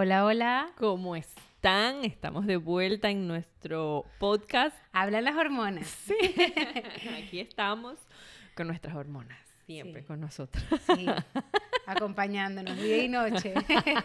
[0.00, 0.70] Hola, hola.
[0.78, 2.04] ¿Cómo están?
[2.04, 4.76] Estamos de vuelta en nuestro podcast.
[4.92, 5.88] Hablan las hormonas.
[5.88, 6.14] Sí.
[7.20, 7.98] Aquí estamos
[8.54, 10.06] con nuestras hormonas, siempre Sí.
[10.06, 10.62] con nosotros,
[10.94, 11.04] Sí.
[11.84, 13.54] Acompañándonos día y noche.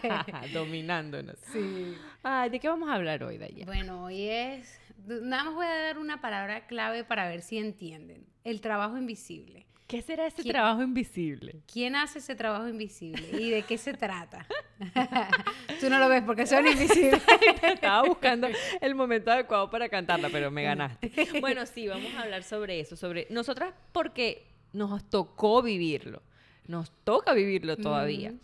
[0.52, 1.36] dominándonos.
[1.52, 1.94] Sí.
[2.24, 3.64] Ay, ¿de qué vamos a hablar hoy, Daya?
[3.64, 4.80] Bueno, hoy es.
[5.06, 8.26] Nada más voy a dar una palabra clave para ver si entienden.
[8.42, 9.64] El trabajo invisible.
[9.86, 11.60] ¿Qué será ese ¿Quién- trabajo invisible?
[11.70, 14.46] ¿Quién hace ese trabajo invisible y de qué se trata?
[15.80, 17.22] Tú no lo ves porque son invisibles.
[17.62, 18.48] Estaba buscando
[18.80, 21.10] el momento adecuado para cantarla, pero me ganaste.
[21.40, 26.22] Bueno, sí, vamos a hablar sobre eso, sobre nosotras porque nos tocó vivirlo,
[26.66, 28.30] nos toca vivirlo todavía.
[28.30, 28.38] Ujú.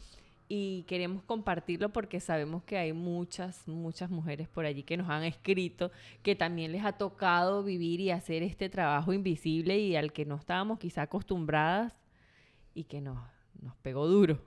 [0.53, 5.23] Y queremos compartirlo porque sabemos que hay muchas, muchas mujeres por allí que nos han
[5.23, 5.93] escrito
[6.25, 10.35] que también les ha tocado vivir y hacer este trabajo invisible y al que no
[10.35, 11.95] estábamos quizá acostumbradas
[12.75, 13.17] y que nos,
[13.63, 14.43] nos pegó duro.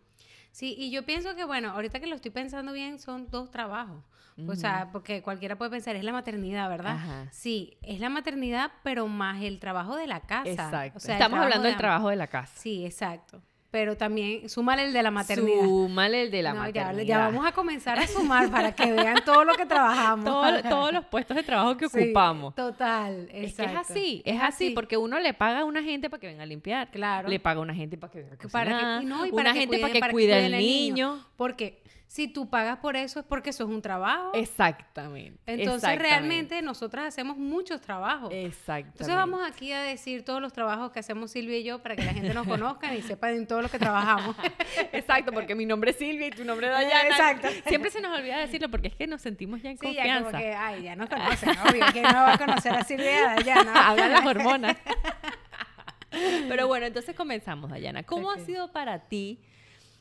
[0.51, 4.03] Sí, y yo pienso que, bueno, ahorita que lo estoy pensando bien, son dos trabajos.
[4.47, 6.95] O sea, porque cualquiera puede pensar, es la maternidad, ¿verdad?
[6.95, 7.27] Ajá.
[7.31, 10.49] Sí, es la maternidad, pero más el trabajo de la casa.
[10.49, 10.97] Exacto.
[10.97, 12.53] O sea, el Estamos hablando del de- trabajo de la casa.
[12.59, 13.41] Sí, exacto.
[13.73, 15.63] Pero también, súmale el de la maternidad.
[15.63, 17.03] Súmale el de la No, maternidad.
[17.05, 20.25] Ya, vamos a comenzar a sumar para que vean todo lo que trabajamos.
[20.25, 22.53] Todo- todos los puestos de trabajo que Sí, ocupamos.
[22.53, 26.21] Total, Es que es así, es, así, porque uno le paga a una gente para
[26.21, 26.91] que venga a limpiar.
[26.91, 27.27] Claro.
[27.27, 28.51] Le paga a una gente para que venga a cocinar.
[28.67, 31.25] para que, y no, y para una que gente para que cuide al niño.
[31.35, 34.33] Porque si tú pagas por eso es porque eso es un trabajo.
[34.35, 35.39] Exactamente.
[35.47, 36.09] Entonces exactamente.
[36.09, 38.29] realmente nosotras hacemos muchos trabajos.
[38.31, 38.89] Exactamente.
[38.91, 42.03] Entonces vamos aquí a decir todos los trabajos que hacemos Silvia y yo para que
[42.03, 44.35] la gente nos conozca y sepa en todo lo que trabajamos.
[44.91, 47.09] Exacto, porque mi nombre es Silvia y tu nombre es Dayana.
[47.09, 47.47] Exacto.
[47.67, 50.31] Siempre se nos olvida decirlo porque es que nos sentimos ya en Sí, ya confianza.
[50.31, 51.85] como que, ay, ya nos conocen, obvio.
[51.91, 53.71] ¿Quién no va a conocer a Silvia ya, no?
[53.75, 54.77] Hablan las hormonas.
[56.47, 58.03] Pero bueno, entonces comenzamos, Dayana.
[58.03, 59.39] ¿Cómo ha sido para ti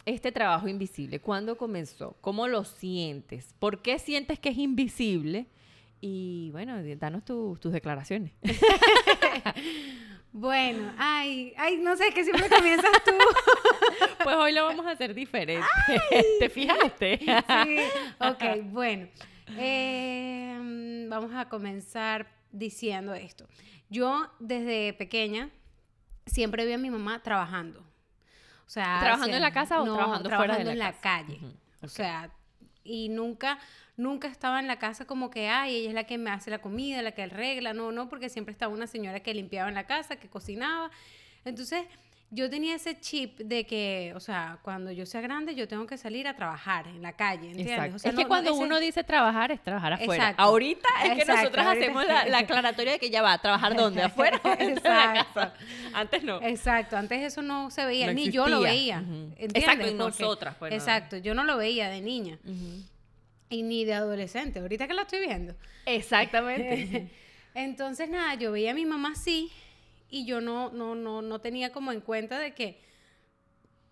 [0.04, 1.20] este trabajo invisible?
[1.20, 2.16] ¿Cuándo comenzó?
[2.20, 3.54] ¿Cómo lo sientes?
[3.58, 5.47] ¿Por qué sientes que es invisible?
[6.02, 8.32] Y bueno, danos tu- tus declaraciones.
[10.32, 13.12] Bueno, ay, ay, no sé, que siempre comienzas tú.
[14.25, 15.66] Pues hoy lo vamos a hacer diferente.
[16.38, 17.19] ¿Te fijaste?
[17.19, 17.78] Sí,
[18.20, 19.09] ok, bueno.
[19.59, 23.48] Eh, mm, vamos a comenzar diciendo esto.
[23.91, 25.50] Yo desde pequeña
[26.25, 27.81] siempre vi a mi mamá trabajando.
[27.81, 31.41] O sea, ¿Trabajando en la casa o no, trabajando fuera de la en la calle.
[31.82, 32.31] O sea,
[32.84, 33.59] y nunca,
[34.02, 36.58] nunca estaba en la casa como que, ay, ella es la que me hace la
[36.58, 39.84] comida, la que arregla, no, no, porque siempre estaba una señora que limpiaba en la
[39.86, 40.90] casa, que cocinaba.
[41.44, 41.84] Entonces,
[42.34, 45.98] yo tenía ese chip de que, o sea, cuando yo sea grande, yo tengo que
[45.98, 47.74] salir a trabajar en la calle, ¿entiendes?
[47.74, 47.96] Exacto.
[47.96, 50.14] O sea, es que no- no, cuando ese- uno dice trabajar, es trabajar afuera.
[50.30, 50.42] Exacto.
[50.42, 53.76] Ahorita es que nosotras ahorita- hacemos la, la aclaratoria de que ya va a trabajar
[53.76, 55.54] dónde, afuera o dentro de la casa.
[55.92, 56.40] Antes no.
[56.40, 59.04] Exacto, antes eso no se veía, No ni yo lo veía.
[59.36, 60.72] Exacto, y nosotras, pues.
[60.72, 62.82] Exacto, yo no lo veía de niña Ujú.
[63.52, 65.54] Y ni de adolescente, ahorita que la estoy viendo.
[65.84, 67.10] Exactamente.
[67.54, 69.52] Entonces, nada, yo veía a mi mamá así
[70.08, 72.80] y yo no, no, no, no tenía como en cuenta de que,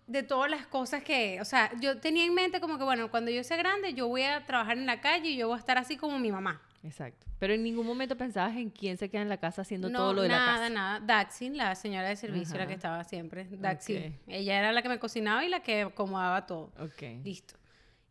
[0.07, 3.29] de todas las cosas que, o sea, yo tenía en mente como que, bueno, cuando
[3.29, 5.77] yo sea grande, yo voy a trabajar en la calle y yo voy a estar
[5.77, 6.59] así como mi mamá.
[6.83, 7.27] Exacto.
[7.37, 10.13] Pero en ningún momento pensabas en quién se queda en la casa haciendo no, todo
[10.13, 10.69] lo de nada, la casa.
[10.71, 10.99] nada.
[11.01, 12.69] Daxin, la señora de servicio, la Ajá.
[12.69, 13.45] que estaba siempre.
[13.51, 14.17] Daxin.
[14.27, 16.71] Ella era la que me cocinaba y la que acomodaba todo.
[16.79, 17.23] Ok.
[17.23, 17.53] Listo.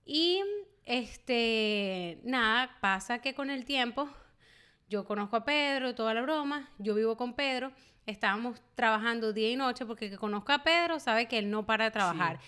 [0.07, 0.41] Y
[0.91, 4.09] este, nada, pasa que con el tiempo
[4.89, 7.71] yo conozco a Pedro, toda la broma, yo vivo con Pedro,
[8.07, 11.65] estábamos trabajando día y noche porque el que conozca a Pedro sabe que él no
[11.65, 12.41] para de trabajar.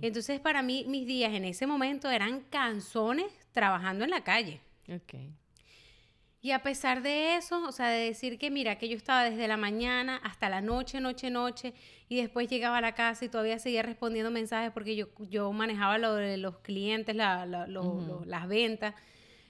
[0.00, 4.60] Entonces para mí mis días en ese momento eran canzones trabajando en la calle.
[6.42, 9.46] Y a pesar de eso, o sea, de decir que mira, que yo estaba desde
[9.46, 11.74] la mañana hasta la noche, noche, noche,
[12.08, 15.98] y después llegaba a la casa y todavía seguía respondiendo mensajes porque yo, yo manejaba
[15.98, 18.94] lo de los clientes, la- la- lo- lo- las ventas.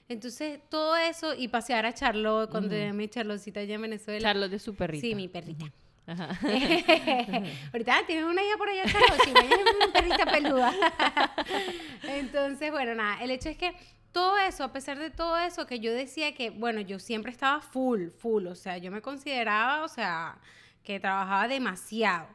[0.09, 2.77] Entonces, todo eso y pasear a Charlotte, cuando Ujú.
[2.77, 4.21] tenía mi Charlotcita allá en Venezuela.
[4.21, 5.01] Charlotte de su perrita.
[5.03, 5.67] Sí, mi perrita.
[6.09, 6.31] Ajá.
[7.73, 9.29] Ahorita tienes una hija por allá, Charlotte.
[9.29, 10.75] Es una perrita peluda.
[12.03, 13.73] Entonces, bueno, nada, el hecho es que
[14.13, 17.61] todo eso, a pesar de todo eso, que yo decía que, bueno, yo siempre estaba
[17.61, 20.39] full, full, o sea, yo me consideraba, o sea,
[20.83, 22.27] que trabajaba demasiado.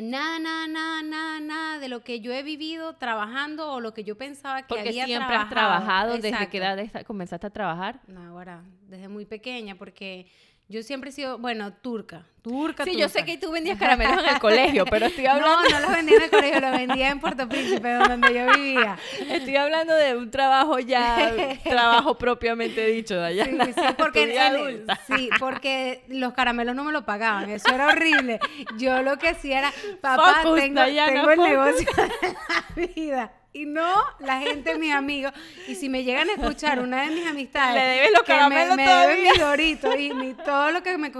[0.00, 4.04] Nada, nada, nada, nada, nada de lo que yo he vivido trabajando o lo que
[4.04, 6.12] yo pensaba que Porque había siempre has trabajado.
[6.12, 6.18] trabajado.
[6.18, 8.00] ¿Desde qué edad comenzaste a trabajar?
[8.06, 10.26] No, ahora, desde muy pequeña, porque
[10.70, 12.24] yo siempre he sido, bueno, turca.
[12.42, 15.68] Turca, Sí, yo sé que tú vendías caramelos en el colegio, pero estoy hablando, No,
[15.68, 18.98] no los vendía en el colegio, los vendía en Puerto Príncipe, donde yo vivía.
[19.28, 21.30] estoy hablando de un trabajo ya,
[21.64, 23.66] trabajo propiamente dicho, Dayana.
[23.66, 28.40] sí, porque, en- sí, porque los caramelos no me lo pagaban, eso era horrible.
[28.78, 31.50] Yo lo que hacía era, papá, Focus, tengo, Dayana, tengo el focus".
[31.50, 31.88] negocio
[32.22, 33.32] de la vida.
[33.52, 35.32] Y no la gente, mis amigos.
[35.66, 38.38] Y si me llegan a escuchar una de mis amistades, Le debes los que me,
[38.38, 41.12] caramelos me deben mis doritos y mi, todo lo que me...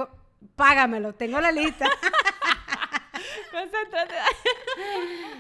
[0.57, 1.87] Págamelo, tengo la lista.
[3.51, 4.15] Concéntrate.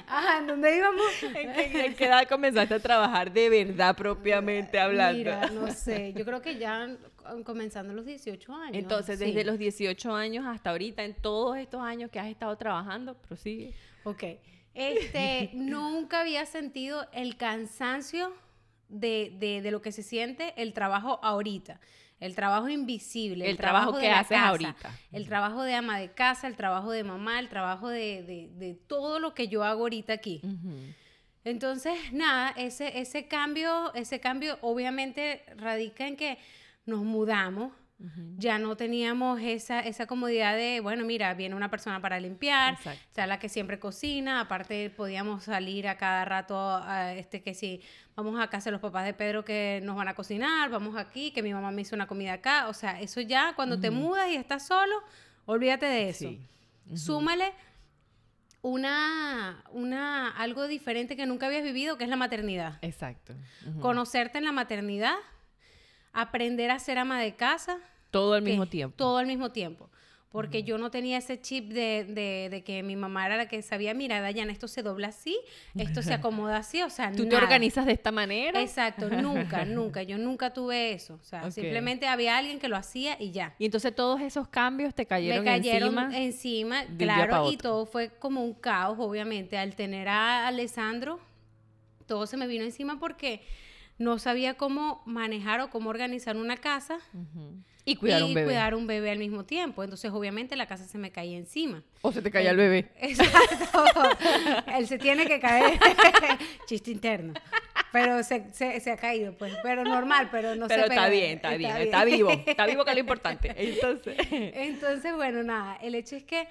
[0.06, 1.22] Ajá, ¿en dónde íbamos?
[1.22, 5.16] ¿En qué, en qué edad comenzaste a trabajar de verdad propiamente hablando?
[5.18, 8.76] Mira, no sé, yo creo que ya com- comenzando los 18 años.
[8.76, 9.26] Entonces, sí.
[9.26, 13.74] desde los 18 años hasta ahorita, en todos estos años que has estado trabajando, prosigue.
[14.04, 14.24] Ok.
[14.74, 18.32] Este, nunca había sentido el cansancio
[18.88, 21.80] de, de- de lo que se siente el trabajo ahorita.
[22.18, 23.48] El trabajo invisible.
[23.48, 24.98] El trabajo que haces casa, ahorita.
[25.10, 28.74] El trabajo de ama de casa, el trabajo de mamá, el trabajo de, de- de
[28.74, 30.42] todo lo que yo hago ahorita aquí.
[31.44, 36.38] Entonces, nada, ese, ese cambio, ese cambio obviamente radica en que
[36.84, 37.72] nos mudamos.
[38.38, 43.00] Ya no teníamos esa, esa comodidad de, bueno, mira, viene una persona para limpiar, Exacto.
[43.10, 47.52] o sea, la que siempre cocina, aparte podíamos salir a cada rato, a este que
[47.52, 47.82] si
[48.16, 51.30] vamos a casa de los papás de Pedro que nos van a cocinar, vamos aquí,
[51.32, 54.30] que mi mamá me hizo una comida acá, o sea, eso ya cuando te mudas
[54.30, 54.94] y estás solo,
[55.44, 56.30] olvídate de eso.
[56.30, 56.96] Sí.
[56.96, 57.52] Súmale
[58.62, 62.78] una, una, algo diferente que nunca habías vivido, que es la maternidad.
[62.82, 63.34] Exacto.
[63.80, 65.14] Conocerte en la maternidad,
[66.12, 67.78] aprender a ser ama de casa.
[68.10, 68.96] Todo al mismo tiempo.
[68.96, 69.88] Todo al mismo tiempo.
[70.32, 73.60] Porque yo no tenía ese chip de, de- de que mi mamá era la que
[73.62, 75.36] sabía, mira, Dayana, esto se dobla así,
[75.74, 78.60] esto se acomoda así, o sea, Tú te organizas de esta manera.
[78.62, 80.04] Exacto, nunca, nunca.
[80.04, 81.14] Yo nunca tuve eso.
[81.20, 83.56] O sea, simplemente había alguien que lo hacía y ya.
[83.58, 86.16] Y entonces todos esos cambios te cayeron, me cayeron encima.
[86.16, 89.58] encima, claro, y todo fue como un caos, obviamente.
[89.58, 91.18] Al tener a Alessandro,
[92.06, 93.42] todo se me vino encima porque
[94.00, 96.98] no sabía cómo manejar o cómo organizar una casa.
[97.84, 98.46] Y cuidar y un bebé.
[98.46, 99.84] cuidar un bebé al mismo tiempo.
[99.84, 101.82] Entonces, obviamente, la casa se me caía encima.
[102.00, 102.90] O se te caía el bebé.
[102.96, 103.82] Exacto.
[104.74, 105.78] Él se tiene que caer.
[106.66, 107.34] Chiste interno.
[107.92, 109.52] Pero se, se, se ha caído, pues.
[109.62, 111.08] Pero normal, pero no Pero se está pega.
[111.10, 112.30] bien, está bien, está vivo.
[112.46, 113.54] Está vivo que es lo importante.
[113.54, 114.16] Entonces.
[114.30, 116.48] Entonces, bueno, nada, el hecho es que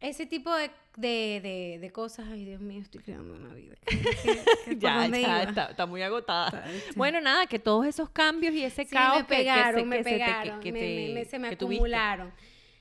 [0.00, 3.74] ese tipo de, de, de, de cosas, ay Dios mío, estoy creando una vida.
[3.86, 6.70] ¿Qué- qué- qué- por ya, ya, está, está muy agotada.
[6.70, 6.92] Está-.
[6.96, 10.04] Bueno, nada, que todos esos cambios y ese Sí, caos me que pegaron, me que
[10.04, 12.32] pegaron, me- me- se me acumularon.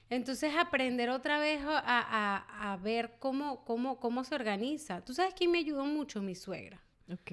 [0.10, 5.04] Entonces, aprender otra vez a, a- a ver cómo, cómo, cómo se organiza.
[5.04, 6.22] ¿Tú sabes quién me ayudó mucho?
[6.22, 6.80] Mi suegra.
[7.12, 7.32] Ok.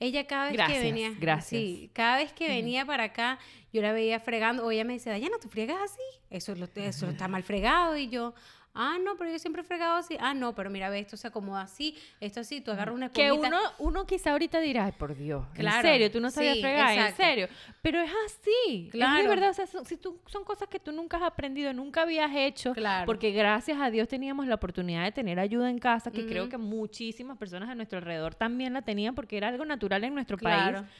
[0.00, 1.48] Ella cada vez Gracias, que venía, gracias.
[1.48, 3.38] sí, cada vez que venía para acá,
[3.72, 6.02] yo la veía fregando, o ella me decía, Dayana, ¿tú friegas así?
[6.30, 8.34] Eso, es lo- eso está mal fregado, y yo,
[8.74, 11.28] ah, no, pero yo siempre he fregado así, ah, no, pero mira, ve, esto se
[11.28, 13.48] acomoda así, esto así, tú agarras una Que esponjita.
[13.48, 16.60] uno, uno quizá ahorita dirá, ay, por Dios, Claro, en serio, tú no sabías sí,
[16.60, 17.22] fregar, en exacto.
[17.22, 17.48] serio.
[17.82, 19.28] Pero es así, es de Claro.
[19.28, 22.30] verdad, o sea, son, si tú, son cosas que tú nunca has aprendido, nunca habías
[22.34, 23.06] hecho, Claro.
[23.06, 26.58] porque gracias a Dios teníamos la oportunidad de tener ayuda en casa, que creo que
[26.58, 30.78] muchísimas personas a nuestro alrededor también la tenían, porque era algo natural en nuestro Claro.
[30.80, 30.90] país.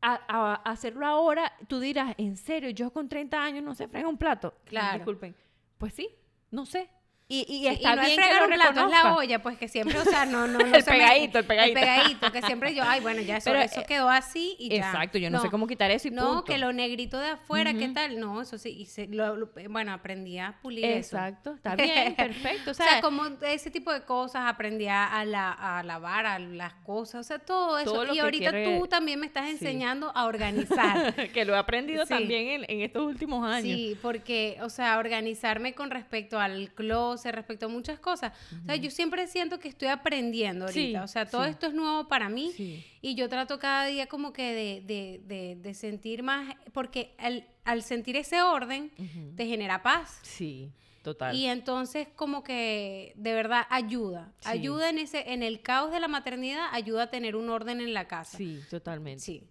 [0.00, 4.16] A hacerlo ahora, tú dirás, en serio, yo con 30 años no sé fregar un
[4.16, 4.54] plato.
[4.64, 4.98] Claro.
[4.98, 5.34] Disculpen.
[5.76, 6.08] Pues sí,
[6.50, 6.88] no sé.
[7.30, 9.58] Y, y Sí, está no es bien que lo un plato, es la olla, pues
[9.58, 11.78] que siempre, o sea, no, no, no El me- pegadito, el pegadito.
[11.78, 14.70] El pegadito, que siempre yo, ay, bueno, ya eso, Pero, eso eh, quedó así y
[14.70, 14.76] ya.
[14.76, 16.44] Exacto, yo no, sé cómo quitar eso y No, punto.
[16.44, 17.92] que lo negrito de afuera, ¿qué Ujú.
[17.92, 18.18] tal?
[18.18, 21.16] No, eso sí, y se- lo- lo- bueno, aprendí a pulir eso.
[21.18, 22.70] Exacto, está bien, perfecto.
[22.70, 26.38] O O sea, sea, como ese tipo de cosas, aprendí a, la, a lavar a
[26.38, 27.92] las cosas, o sea, todo eso.
[27.92, 29.50] Todo y ahorita quiere- tú también me estás Sí.
[29.50, 31.14] enseñando a organizar.
[31.34, 32.08] que lo he aprendido Sí.
[32.08, 33.64] también en, en estos últimos años.
[33.64, 38.32] Sí, porque, o sea, organizarme con respecto al closet, respecto a muchas cosas.
[38.62, 40.98] O sea, yo siempre siento que estoy aprendiendo ahorita.
[41.00, 41.50] Sí, o sea, todo sí.
[41.50, 42.52] esto es nuevo para mí.
[42.56, 42.84] Sí.
[43.00, 47.46] Y yo trato cada día como que de, de, de, de sentir más, porque al,
[47.64, 48.90] al sentir ese orden,
[49.36, 50.20] te genera paz.
[50.22, 50.72] Sí,
[51.12, 51.34] total.
[51.36, 54.48] Y entonces como que de verdad ayuda, Sí.
[54.50, 57.94] ayuda en ese en el caos de la maternidad, ayuda a tener un orden en
[57.94, 58.36] la casa.
[58.38, 59.22] sí, totalmente.
[59.22, 59.44] Sí.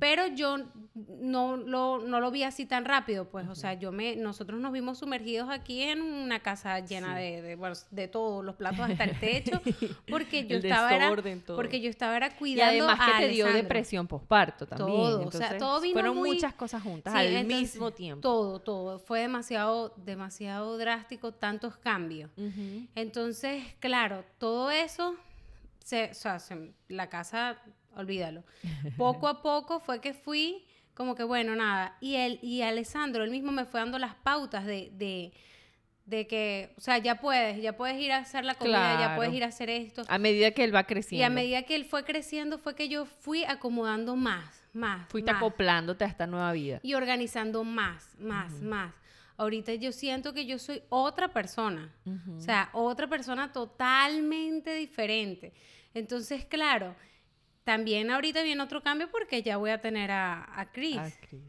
[0.00, 0.58] Pero yo
[0.96, 4.72] no lo, no lo vi así tan rápido, pues, o sea, yo me, nosotros nos
[4.72, 7.22] vimos sumergidos aquí en una casa llena Sí.
[7.22, 9.60] de, de, bueno, de todos los platos hasta el techo,
[10.08, 11.08] porque yo El estaba era,
[11.46, 11.56] todo.
[11.56, 14.88] porque yo estaba era Y cuidando además a que te dio depresión posparto también.
[14.88, 18.20] Todo, o sea, todo vino Fueron muy- muchas cosas juntas Sí, al entonces, mismo tiempo.
[18.20, 21.01] Todo, todo, fue demasiado, demasiado drástico,
[21.38, 22.30] tantos cambios.
[22.36, 22.86] Ujú.
[22.94, 25.16] Entonces, claro, todo eso,
[25.84, 27.58] se, o sea, se- la casa,
[27.96, 28.44] olvídalo.
[28.96, 31.96] Poco a poco fue que fui, como que bueno, nada.
[32.00, 35.32] Y él, y Alessandro, él mismo me fue dando las pautas de, de,
[36.06, 39.16] de que, o sea, ya puedes, ya puedes ir a hacer la comida, ya Claro.
[39.16, 40.02] puedes ir a hacer esto.
[40.08, 41.26] A medida que él va Y creciendo.
[41.26, 45.08] a medida que él fue creciendo, fue que yo fui acomodando más, más.
[45.08, 46.80] Fuiste más acoplándote a esta nueva vida.
[46.82, 48.92] y organizando más, más, más.
[49.42, 51.92] Ahorita yo siento que yo soy otra persona.
[52.36, 55.52] O sea, otra persona totalmente diferente.
[55.94, 56.94] Entonces, claro,
[57.64, 61.00] también ahorita viene otro cambio porque ya voy a tener a, a Chris.
[61.28, 61.42] Cris.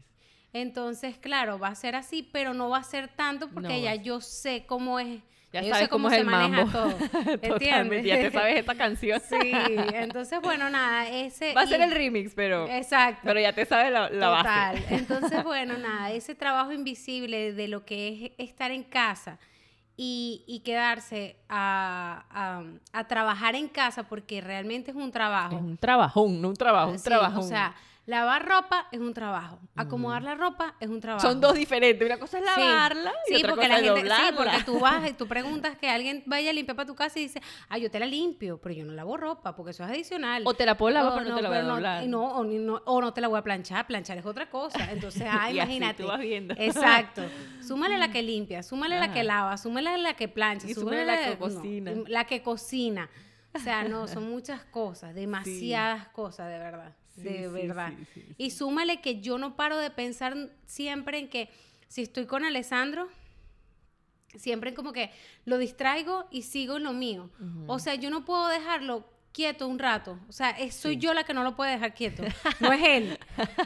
[0.52, 3.94] Entonces, claro, va a ser así, pero no va a ser tanto porque No ya
[3.96, 5.20] yo sé cómo es.
[5.54, 6.72] Ya yo sabes sé cómo, cómo es se el maneja mambo.
[6.72, 6.90] todo.
[6.98, 8.04] Totalmente, ¿Entiendes?
[8.04, 9.20] ya te sabes esta canción.
[9.20, 9.52] Sí,
[9.94, 11.54] entonces, bueno, nada, ese...
[11.54, 13.20] Va a ser y- el remix, pero, Exacto.
[13.24, 14.74] pero ya te sabes la, la Total.
[14.74, 14.84] base.
[14.94, 19.38] Entonces, bueno, nada, ese trabajo invisible de lo que es estar en casa
[19.96, 25.54] y, y quedarse a, a- a trabajar en casa, porque realmente es un trabajo.
[25.56, 27.38] Es un trabajón, no un trabajo, un Sí, trabajón.
[27.44, 27.74] O sea,
[28.06, 29.58] lavar ropa es un trabajo.
[29.76, 31.26] Acomodar la ropa es un trabajo.
[31.26, 32.04] Son dos diferentes.
[32.06, 32.60] Una cosa es Sí.
[32.60, 35.26] lavarla y Sí, otra porque cosa la es gente, sí, porque tú vas y tú
[35.26, 38.06] preguntas que alguien vaya a limpiar para tu casa y dice, ah, yo te la
[38.06, 40.42] limpio, pero yo no lavo ropa porque eso es adicional.
[40.46, 42.06] O te la puedo lavar, O pero no te la voy a no- doblar.
[42.06, 44.78] No, o, no, o no te la voy a planchar, planchar es otra cosa.
[44.92, 46.02] Entonces, ah, Y así imagínate.
[46.02, 46.54] tú vas viendo.
[46.58, 47.22] Exacto.
[47.66, 49.24] Súmale la que limpia, súmale la que Ajá.
[49.28, 51.92] lava, súmale la que plancha, Y súmale la que no, cocina.
[52.06, 53.08] la que cocina.
[53.54, 56.92] O sea, no, son muchas cosas, demasiadas cosas, de verdad.
[57.14, 57.92] Sí, de verdad.
[57.96, 61.48] sí, sí, Y súmale que yo no paro de pensar siempre en que
[61.88, 63.08] si estoy con Alessandro,
[64.34, 65.10] siempre como que
[65.44, 67.30] lo distraigo y sigo en lo mío.
[67.66, 70.16] O sea, yo no puedo dejarlo quieto un rato.
[70.28, 71.00] O sea, es- soy Sí.
[71.00, 72.22] yo la que no lo puede dejar quieto.
[72.60, 73.18] No es él.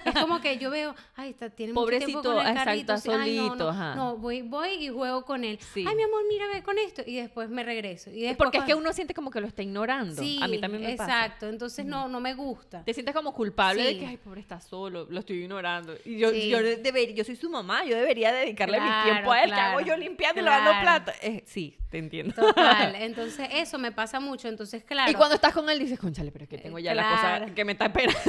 [0.04, 2.94] Es como que yo veo, ay, está, tiene mucho tiempo Pobrecito, con el exacto, carrito.
[2.94, 3.94] está sí, ay, no, solito, no, ajá.
[3.94, 5.58] no, voy, voy y juego con él.
[5.74, 5.84] Sí.
[5.86, 7.02] Ay, mi amor, mira, ve con esto.
[7.06, 8.10] Y después me regreso.
[8.10, 10.20] Y después porque es que uno siente como que lo está ignorando.
[10.22, 11.26] Sí, a mí también me pasa.
[11.26, 11.48] exacto.
[11.48, 12.82] Entonces no, no me gusta.
[12.84, 13.98] Te sientes como culpable de Sí.
[13.98, 15.94] que, ay, pobre, está solo, lo estoy ignorando.
[16.06, 19.42] Y yo, yo, debería, yo soy su mamá, yo debería dedicarle mi Claro, tiempo a
[19.42, 19.50] él.
[19.50, 20.62] ¿Qué hago claro, yo limpiando claro.
[20.62, 21.12] y lavando plata?
[21.20, 22.32] Eh, sí, te entiendo.
[22.34, 22.94] Total.
[22.98, 24.48] Entonces eso me pasa mucho.
[24.48, 25.10] Entonces, claro.
[25.10, 27.44] Y cuando estás con él dices, conchale, pero es que tengo ya la claro.
[27.44, 28.20] cosa que me está esperando.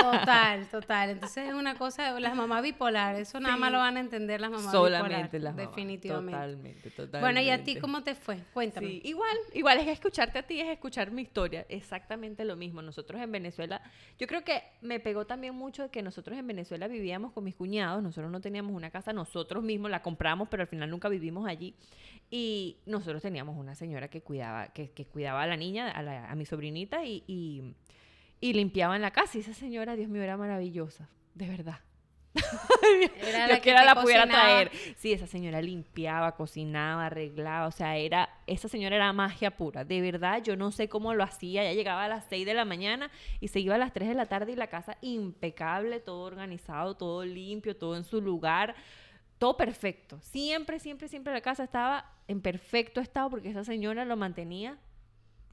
[0.00, 1.10] Total, total.
[1.10, 4.50] Entonces es una cosa, las mamás bipolares, eso nada más lo van a entender las
[4.50, 5.42] mamás Solamente bipolares.
[5.42, 5.68] las mamás.
[5.70, 6.32] Definitivamente.
[6.38, 7.20] Totalmente, totalmente.
[7.20, 8.38] Bueno, ¿y a ti cómo te fue?
[8.54, 8.86] Cuéntame.
[8.88, 12.80] Sí, igual, igual es que escucharte a ti es escuchar mi historia, exactamente lo mismo.
[12.82, 13.80] Nosotros en Venezuela,
[14.18, 18.02] yo creo que me pegó también mucho que nosotros en Venezuela vivíamos con mis cuñados,
[18.02, 21.74] nosotros no teníamos una casa nosotros mismos, la compramos, pero al final nunca vivimos allí.
[22.30, 26.30] Y nosotros teníamos una señora que cuidaba, que, que cuidaba a la niña, a, la-
[26.30, 27.74] a mi sobrinita, y, y,
[28.40, 29.38] y limpiaba en la casa.
[29.38, 31.78] Y esa señora, Dios mío, era maravillosa, de verdad.
[33.20, 34.70] Era Yo la que te la pudiera traer.
[34.96, 39.84] Sí, esa señora limpiaba, cocinaba, arreglaba, o sea, era, esa señora era magia pura.
[39.84, 41.62] De verdad, yo no sé cómo lo hacía.
[41.62, 43.10] Ella llegaba a las 6 de la mañana
[43.40, 46.96] y se iba a las 3 de la tarde y la casa impecable, todo organizado,
[46.96, 48.76] todo limpio, todo en su lugar.
[49.38, 50.20] Todo perfecto.
[50.20, 54.76] Siempre, siempre, siempre la casa estaba en perfecto estado porque esa señora lo mantenía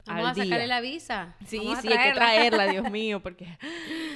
[0.06, 0.66] Vamos al a sacarle día.
[0.66, 1.34] la visa.
[1.46, 2.66] Sí, Vamos sí, hay que traerla.
[2.68, 3.46] Dios mío, porque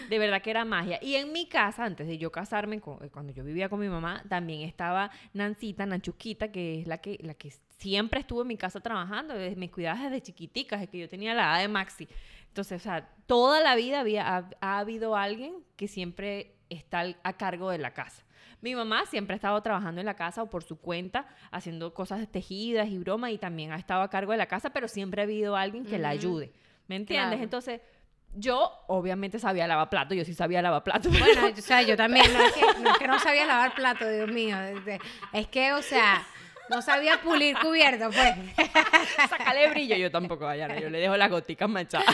[0.09, 0.99] de verdad que era magia.
[1.03, 4.23] Y en mi casa, antes de yo casarme, eh, cuando yo vivía con mi mamá,
[4.29, 8.81] también estaba Nancita, Nanchuquita, que es la que, la que siempre estuvo en mi casa
[8.81, 12.09] trabajando, desde- me cuidaba desde chiquitica, desde que yo tenía la edad de Maxi.
[12.49, 17.33] Entonces, o sea, toda la vida había, ha, ha habido alguien que siempre está a
[17.37, 18.25] cargo de la casa.
[18.63, 22.27] Mi mamá siempre ha estado trabajando en la casa o por su cuenta, haciendo cosas
[22.31, 25.25] tejidas y bromas, y también ha estado a cargo de la casa, pero siempre ha
[25.25, 26.53] habido alguien que la ayude.
[26.89, 27.29] ¿Me entiendes?
[27.29, 27.43] Claro.
[27.43, 27.81] Entonces,
[28.35, 31.11] yo obviamente sabía lavar platos, yo sí sabía lavar platos.
[31.19, 34.09] Bueno, o sea, yo también, no es que no, es que no sabía lavar plato,
[34.09, 34.57] Dios mío.
[34.61, 35.01] es-
[35.33, 36.23] Es que, o sea,
[36.71, 38.69] no sabía pulir cubierto, pues.
[39.29, 42.07] Sácale brillo, yo tampoco, Dayana, yo le dejo las goticas manchadas.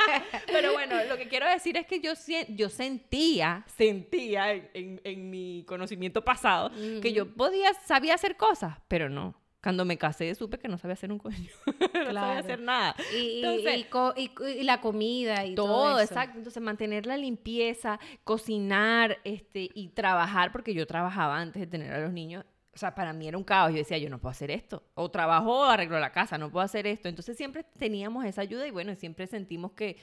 [0.46, 2.12] Pero bueno, lo que quiero decir es que yo,
[2.48, 6.70] yo sentía, sentía en, en- en mi conocimiento pasado
[7.02, 9.34] que yo podía, sabía hacer cosas, pero no.
[9.62, 11.48] Cuando me casé supe que no sabía hacer un coño,
[11.94, 12.94] no sabía hacer nada.
[13.14, 16.12] Y, y- Entonces, y co- y- y la comida y todo, todo, eso.
[16.12, 16.36] exacto.
[16.36, 22.00] Entonces, mantener la limpieza, cocinar este, y trabajar, porque yo trabajaba antes de tener a
[22.00, 22.44] los niños.
[22.74, 23.70] O sea, para mí era un caos.
[23.70, 24.82] Yo decía, yo no puedo hacer esto.
[24.94, 27.08] O trabajo arreglo la casa, no puedo hacer esto.
[27.08, 29.96] Entonces, siempre teníamos esa ayuda y bueno, siempre sentimos que,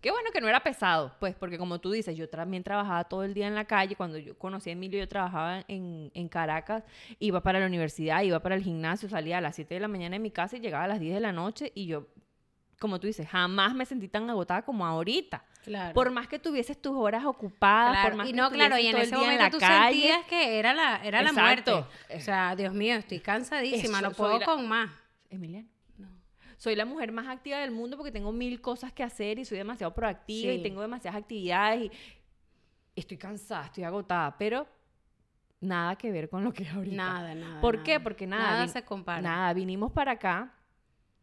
[0.00, 1.14] que bueno, que no era pesado.
[1.20, 3.96] Pues, porque como tú dices, yo también trabajaba todo el día en la calle.
[3.96, 6.84] Cuando yo conocí a Emilio, yo trabajaba en, en Caracas,
[7.18, 10.14] iba para la universidad, iba para el gimnasio, salía a las 7 de la mañana
[10.14, 12.06] de mi casa y llegaba a las 10 de la noche y yo
[12.78, 15.42] como tú dices, jamás me sentí tan agotada como ahorita.
[15.64, 15.94] Claro.
[15.94, 18.86] Por más que tuvieses tus horas ocupadas, Claro, por más y que no, claro, y
[18.86, 21.72] en todo ese momento en tú calle, sentías que era la, era la muerte.
[21.72, 24.90] O sea, Dios mío, estoy cansadísima, Eso, no puedo la- con más.
[25.30, 25.68] Emiliano,
[25.98, 26.08] No.
[26.56, 29.58] soy la mujer más activa del mundo porque tengo mil cosas que hacer y soy
[29.58, 30.58] demasiado proactiva Sí.
[30.58, 31.90] y tengo demasiadas actividades y
[32.94, 34.68] estoy cansada, estoy agotada, pero
[35.60, 36.96] nada que ver con lo que es ahorita.
[36.96, 37.60] Nada, nada.
[37.60, 37.98] ¿Por qué?
[37.98, 39.20] Porque nada, Nada se compara.
[39.22, 40.52] Nada, vinimos para acá,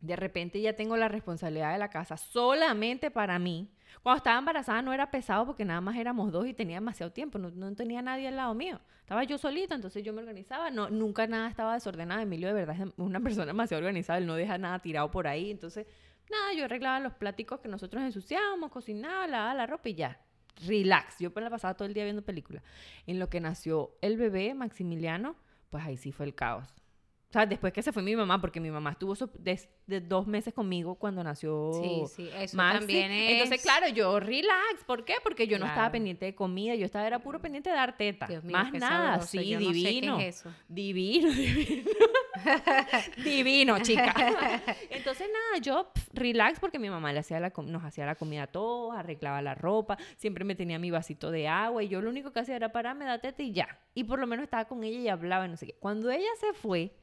[0.04, 3.70] de repente ya tengo la responsabilidad de la casa solamente para mí.
[4.02, 7.38] Cuando estaba embarazada no era pesado porque nada más éramos dos y tenía demasiado tiempo,
[7.40, 8.80] no, no tenía nadie al lado mío.
[9.00, 12.22] Estaba yo solita, entonces yo me organizaba, no, nunca nada estaba desordenado.
[12.22, 15.52] Emilio de verdad es una persona demasiado organizada, él no deja nada tirado por ahí,
[15.52, 15.88] entonces
[16.32, 20.20] Nada, yo arreglaba los pláticos que nosotros ensuciábamos, cocinaba, lavaba la ropa y ya.
[20.66, 21.20] Relax.
[21.20, 22.64] Yo la pasaba todo el día viendo películas.
[23.08, 25.36] En lo que nació el bebé, Maximiliano,
[25.70, 26.83] pues ahí sí fue el caos.
[27.34, 29.60] O sea, después que se fue mi mamá, porque mi mamá estuvo so- de,
[30.02, 32.78] dos meses conmigo cuando nació Sí, sí, eso Maxi.
[32.78, 33.32] también es...
[33.32, 34.84] Entonces, claro, yo relax.
[34.86, 35.16] ¿Por qué?
[35.24, 38.28] Porque yo no estaba pendiente de comida, yo estaba era puro pendiente de dar teta.
[38.28, 39.12] Dios mío, Más nada.
[39.14, 40.20] sabroso, Sí, yo no sé qué divino.
[40.20, 40.54] es eso.
[40.68, 41.84] Divino, divino.
[43.24, 44.14] divino, chica.
[44.92, 48.44] Entonces, nada, yo relax porque mi mamá le hacía la, com- nos hacía la comida
[48.44, 52.10] a todos, arreglaba la ropa, siempre me tenía mi vasito de agua y yo lo
[52.10, 53.80] único que hacía era pararme, dar teta y ya.
[53.96, 55.76] Y por lo menos estaba con ella y hablaba y no sé qué.
[55.80, 56.94] Cuando ella se fue,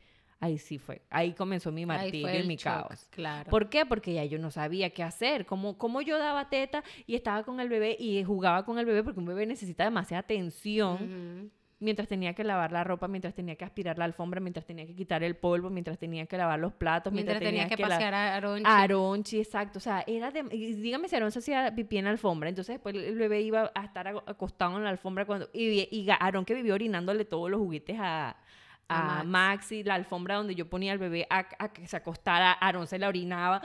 [0.40, 1.02] ahí sí fue.
[1.10, 3.06] Ahí comenzó mi martirio y mi shock, caos.
[3.10, 3.50] Claro.
[3.50, 3.86] ¿Por qué?
[3.86, 5.46] Porque ya yo no sabía qué hacer.
[5.46, 9.04] Cómo, cómo yo daba teta y estaba con el bebé y jugaba con el bebé
[9.04, 13.64] porque un bebé necesita demasiada atención mientras tenía que lavar la ropa, mientras tenía que
[13.64, 17.12] aspirar la alfombra, mientras tenía que quitar el polvo, mientras tenía que lavar los platos,
[17.12, 18.64] mientras, Mientras tenías que la- pasear a Aronchi.
[18.66, 19.78] Aronchi, exacto.
[19.78, 20.42] O sea, era de...
[20.42, 22.50] dígame si se hacía pipí en la alfombra.
[22.50, 25.48] Entonces después el bebé iba a estar acostado en la alfombra cuando...
[25.54, 28.36] Y, y Aarón que vivió orinándole todos los juguetes a,
[28.90, 29.28] a A Max.
[29.28, 32.98] Maxi, la alfombra donde yo ponía al bebé a, a que se acostara, Aarón se
[32.98, 33.62] la orinaba.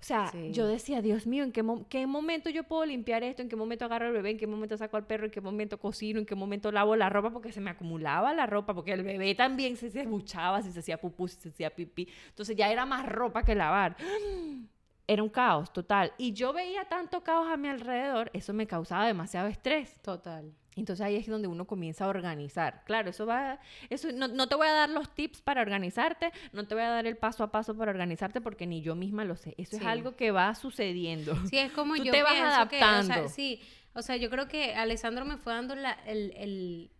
[0.00, 0.50] O sea, Sí.
[0.52, 3.40] yo decía, Dios mío, ¿en qué, mo- qué momento yo puedo limpiar esto?
[3.40, 4.32] ¿En qué momento agarro al bebé?
[4.32, 5.24] ¿En qué momento saco al perro?
[5.24, 6.18] ¿En qué momento cocino?
[6.20, 7.30] ¿En qué momento lavo la ropa?
[7.30, 10.80] Porque se me acumulaba la ropa, porque el bebé también se, se buchaba, si se
[10.80, 12.06] hacía pupú, si se hacía pipí.
[12.28, 13.96] Entonces ya era más ropa que lavar.
[15.06, 16.12] Era un caos total.
[16.16, 20.00] Y yo veía tanto caos a mi alrededor, eso me causaba demasiado estrés.
[20.00, 20.50] Total.
[20.76, 22.82] Entonces ahí es donde uno comienza a organizar.
[22.84, 26.66] Claro, eso va, eso no, no te voy a dar los tips para organizarte, no
[26.66, 29.36] te voy a dar el paso a paso para organizarte porque ni yo misma lo
[29.36, 29.54] sé.
[29.58, 31.36] Eso es algo que va sucediendo.
[31.48, 33.28] Sí, es como Tú yo te vas pienso que, o sea, adaptando.
[33.28, 33.60] sí,
[33.94, 36.90] o sea, yo creo que Alessandro me fue dando la, el, el-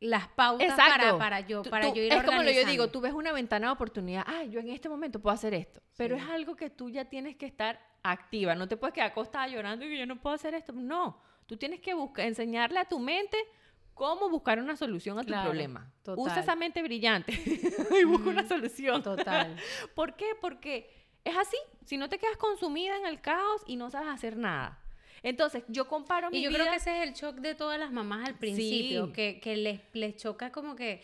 [0.00, 3.00] las pautas para, para yo, para tú- yo ir es como lo yo digo, tú
[3.00, 6.22] ves una ventana de oportunidad, ah, yo en este momento puedo hacer esto, pero Sí.
[6.22, 9.84] es algo que tú ya tienes que estar activa, no te puedes quedar acostada llorando
[9.84, 13.00] y que yo no puedo hacer esto, no, tú tienes que buscar, enseñarle a tu
[13.00, 13.36] mente
[13.94, 15.90] cómo buscar una solución a tu Claro, problema.
[16.16, 17.32] Usa esa mente brillante
[18.00, 19.02] y busca una solución.
[19.02, 19.56] Total.
[19.96, 20.26] ¿Por qué?
[20.40, 20.88] Porque
[21.24, 24.78] es así, si no te quedas consumida en el caos y no sabes hacer nada.
[25.24, 26.60] Entonces, yo comparo mi Y yo vida...
[26.60, 29.12] creo que ese es el shock de todas las mamás al principio, Sí.
[29.12, 31.02] que, que les, les choca como que,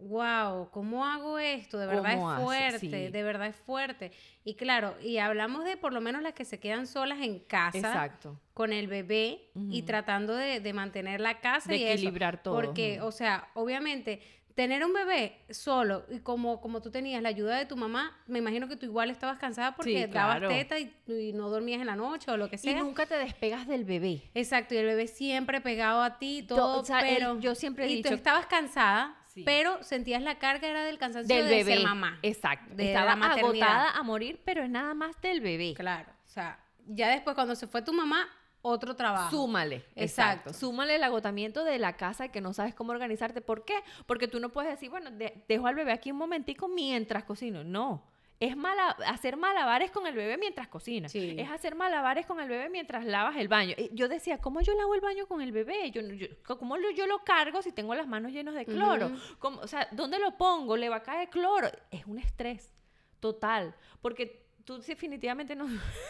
[0.00, 1.78] wow, ¿cómo hago esto?
[1.78, 2.88] De verdad ¿Cómo es fuerte, Sí.
[2.88, 4.12] de verdad es fuerte.
[4.44, 7.78] Y claro, y hablamos de por lo menos las que se quedan solas en casa
[7.78, 8.40] Exacto.
[8.52, 11.92] con el bebé y tratando de, de mantener la casa De y eso.
[11.94, 14.20] equilibrar todo, Porque, o sea, obviamente,
[14.54, 18.38] tener un bebé solo y como, como tú tenías la ayuda de tu mamá, me
[18.38, 21.86] imagino que tú igual estabas cansada porque Sí, dabas teta y, y no dormías en
[21.86, 22.78] la noche o lo que Y sea.
[22.78, 24.30] nunca te despegas del bebé.
[24.34, 27.40] Exacto, y el bebé siempre pegado a ti, todo, o sea, el- pero...
[27.40, 29.42] yo siempre he y dicho- tú estabas cansada, Sí.
[29.44, 31.74] pero sentías la carga era del cansancio del de bebé.
[31.78, 32.18] ser mamá.
[32.22, 32.74] Exacto.
[32.74, 35.74] de Estaba la agotada a morir, pero es nada más del bebé.
[35.76, 38.28] Claro, o sea, ya después cuando se fue tu mamá,
[38.62, 39.30] otro trabajo.
[39.30, 39.76] Súmale.
[39.94, 40.00] Exacto.
[40.02, 40.52] Exacto.
[40.54, 43.40] Súmale el agotamiento de la casa que no sabes cómo organizarte.
[43.42, 43.74] ¿Por qué?
[44.06, 47.62] Porque tú no puedes decir, bueno, de- dejo al bebé aquí un momentico mientras cocino.
[47.64, 48.06] No.
[48.46, 51.12] Es mala, hacer malabares con el bebé mientras cocinas.
[51.12, 51.34] Sí.
[51.38, 53.74] Es hacer malabares con el bebé mientras lavas el baño.
[53.78, 55.90] Y Yo decía, ¿cómo yo lavo el baño con el bebé?
[55.90, 56.26] Yo, yo-
[56.58, 59.06] ¿Cómo lo- yo lo cargo si tengo las manos llenas de cloro?
[59.06, 59.16] Ujú.
[59.38, 60.76] ¿Cómo- o sea, ¿dónde lo pongo?
[60.76, 61.68] ¿Le va a caer cloro?
[61.90, 62.74] Es un estrés
[63.20, 63.74] total.
[64.02, 65.66] Porque tú definitivamente no...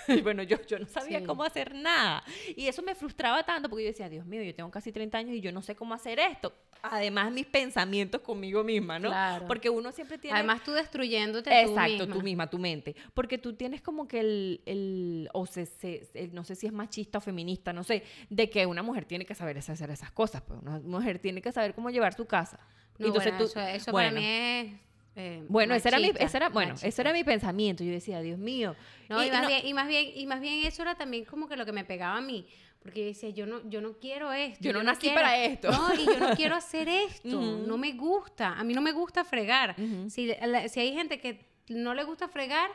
[0.22, 1.24] bueno, yo, yo no sabía Sí.
[1.26, 2.22] cómo hacer nada.
[2.56, 5.34] Y eso me frustraba tanto porque yo decía, Dios mío, yo tengo casi 30 años
[5.34, 6.52] y yo no sé cómo hacer esto.
[6.82, 9.08] Además, mis pensamientos conmigo misma, ¿no?
[9.08, 9.46] Claro.
[9.46, 10.36] Porque uno siempre tiene...
[10.38, 12.94] Además tú destruyéndote Exacto, tú tú misma, tu mente.
[13.14, 16.72] Porque tú tienes como que el, el o se, se- el- no sé si es
[16.72, 20.42] machista o feminista, no sé, de que una mujer tiene que saber hacer esas cosas,
[20.42, 22.58] pues una mujer tiene que saber cómo llevar su casa.
[22.98, 24.72] No, Entonces bueno, tú- eso, eso bueno, para mí es
[25.16, 26.88] eh, bueno, ese era mi, ese era, bueno, machista.
[26.88, 27.85] ese era mi pensamiento.
[27.85, 28.74] Yo decía, Dios mío.
[29.09, 31.48] No, y, más no- bien, y más bien, y más bien eso era también como
[31.48, 32.46] que lo que me pegaba a mí.
[32.83, 34.59] Porque yo decía, yo no, yo no quiero esto.
[34.62, 35.70] Yo no nací para esto.
[35.70, 37.40] No, y yo no quiero hacer esto.
[37.40, 38.59] No me gusta.
[38.59, 39.74] A mí no me gusta fregar.
[40.09, 42.68] Si, la- si hay gente que no le gusta fregar.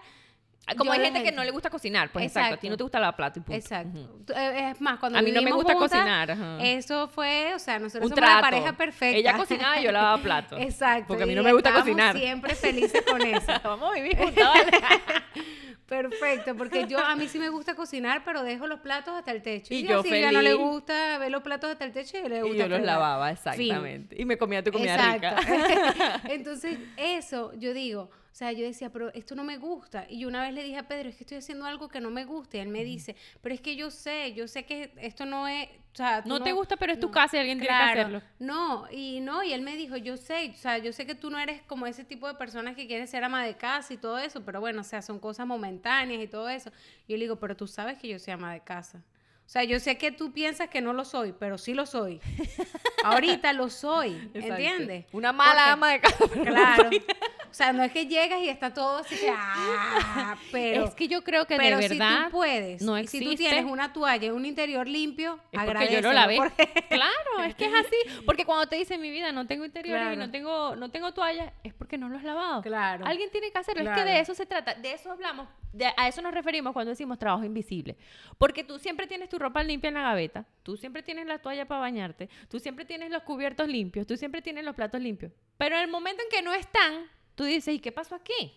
[0.78, 2.54] Como yo hay la gente que no le gusta cocinar, pues exacto.
[2.54, 3.58] A ti no te gusta lavar plato y punto.
[3.60, 3.98] Exacto.
[4.36, 6.58] Eh, Es más, cuando A mí no me gusta juntas, cocinar, ajá.
[6.64, 8.42] Eso fue, o sea, nosotros Un somos la trato.
[8.56, 9.18] pareja perfecta.
[9.18, 10.60] Ella cocinaba y yo lavaba platos.
[10.62, 11.08] Exacto.
[11.08, 12.16] Porque a mí y no me gusta cocinar.
[12.16, 13.52] siempre felices con eso.
[13.64, 14.72] Vamos a vivir juntas, ¿vale?
[15.88, 19.42] Perfecto, porque yo a mí sí me gusta cocinar, pero dejo los platos hasta el
[19.42, 19.74] techo.
[19.74, 20.64] Y Y, yo Silvia no le feliz.
[20.64, 23.34] gusta ver los platos hasta el techo y le Y gusta yo los lavaba, Fin.
[23.38, 24.16] exactamente.
[24.22, 25.42] Y me comía tu comida Exacto.
[25.52, 26.22] rica.
[26.26, 30.06] Entonces, eso, yo digo, sea, yo decía, pero esto no me gusta.
[30.10, 32.10] Y yo una vez le dije a Pedro, es que estoy haciendo algo que no
[32.10, 32.58] me gusta.
[32.58, 35.68] Y él me dice, pero es que yo sé, yo sé que esto no es...
[35.92, 37.12] O sea, tú No te gusta, pero es tu no.
[37.14, 38.22] casa y alguien tiene que hacerlo.
[38.40, 41.30] No, y no, y él me dijo, yo sé, o sea, yo sé que tú
[41.30, 44.18] no eres como ese tipo de personas que quieren ser ama de casa y todo
[44.20, 46.72] eso, pero bueno, o sea, son cosas momentáneas y todo eso.
[47.08, 49.04] Y yo le digo, pero tú sabes que yo soy ama de casa.
[49.46, 52.22] O sea, yo sé que tú piensas que no lo soy, pero sí lo soy.
[53.04, 54.38] Ahorita lo soy, Exacto.
[54.48, 55.06] ¿entiendes?
[55.12, 56.26] Una mala Porque- ama de casa.
[56.30, 56.90] pero no Claro.
[56.90, 57.04] soy.
[57.50, 60.86] O sea, no es que llegas y está todo así que, ah, pero...
[60.86, 63.32] es que yo creo que pero de si verdad tú puedes, no y si tú
[63.32, 66.38] existe- tienes una toalla y un interior limpio, Es porque yo no agradécelo, la veo.
[66.44, 68.24] porque- Claro, es que es así.
[68.26, 70.20] Porque cuando te dicen mi vida no tengo interiores y Claro.
[70.28, 72.62] no tengo, no tengo toallas, es porque no lo has lavado.
[72.62, 73.06] Claro.
[73.06, 73.90] Alguien tiene que hacerlo.
[73.90, 74.74] Es que de eso se trata.
[74.76, 75.48] De eso hablamos.
[75.74, 77.96] de- a eso nos referimos cuando decimos trabajo invisible.
[78.38, 80.46] Porque tú siempre tienes tu ropa limpia en la gaveta.
[80.64, 82.30] Tú siempre tienes la toalla para bañarte.
[82.50, 84.08] Tú siempre tienes los cubiertos limpios.
[84.08, 85.32] Tú siempre tienes los platos limpios.
[85.58, 87.06] Pero en el momento en que no están,
[87.40, 88.52] tú dices, ¿y qué pasó aquí?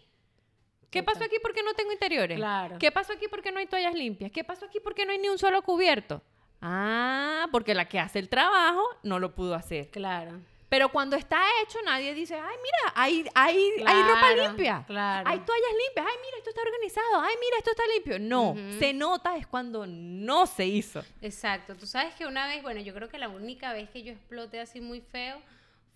[0.90, 2.36] ¿Qué pasó aquí porque no tengo interiores?
[2.36, 2.78] Claro.
[2.80, 4.32] ¿Qué pasó aquí porque no hay toallas limpias?
[4.32, 6.20] ¿Qué pasó aquí porque no hay ni un solo cubierto?
[6.60, 9.88] Ah, porque la que hace el trabajo no lo pudo hacer.
[9.90, 10.40] Claro.
[10.68, 14.84] Pero cuando está hecho, nadie dice, ay, mira, hay, hay, hay ropa limpia.
[14.84, 15.28] claro.
[15.28, 16.06] Hay toallas limpias.
[16.10, 17.20] Ay, mira, esto está organizado.
[17.20, 18.18] Ay, mira, esto está limpio.
[18.18, 21.04] No, se nota es cuando no se hizo.
[21.20, 21.76] Exacto.
[21.76, 24.58] Tú sabes que una vez, bueno, yo creo que la única vez que yo exploté
[24.58, 25.40] así muy feo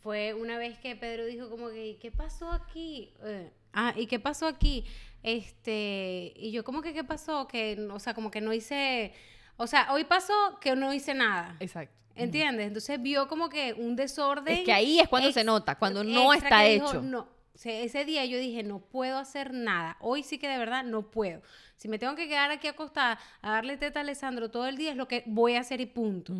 [0.06, 3.12] fue una vez que Pedro dijo como que, "¿Y ¿qué pasó aquí?
[3.24, 4.84] Eh, ah, ¿y qué pasó aquí?
[5.24, 7.48] Este, y yo como que, ¿qué pasó?
[7.48, 9.12] Que, o sea, como que no hice,
[9.56, 11.56] o sea, hoy pasó que no hice nada.
[11.58, 11.92] Exacto.
[12.14, 12.68] ¿Entiendes?
[12.68, 14.58] Entonces vio como que un desorden.
[14.58, 17.02] Es que ahí es cuando se nota, cuando no está dijo, hecho.
[17.02, 17.28] no.
[17.52, 19.96] O sea, ese día yo dije, no puedo hacer nada.
[20.00, 21.42] Hoy sí que de verdad no puedo.
[21.76, 24.90] Si me tengo que quedar aquí acostada a darle teta a Alessandro todo el día,
[24.90, 26.32] es lo que voy a hacer y punto.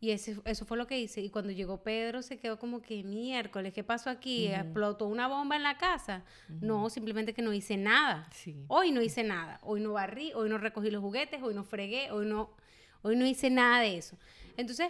[0.00, 1.20] Y ese, eso fue lo que hice.
[1.20, 4.48] Y cuando llegó Pedro, se quedó como que miércoles, ¿qué pasó aquí?
[4.48, 6.24] ¿Explotó una bomba en la casa?
[6.48, 8.28] No, simplemente que no hice nada.
[8.32, 8.64] Sí.
[8.68, 9.60] Hoy no hice nada.
[9.62, 12.50] Hoy no barrí, hoy no recogí los juguetes, hoy no fregué, hoy no,
[13.02, 14.16] hoy no hice nada de eso.
[14.56, 14.88] Entonces,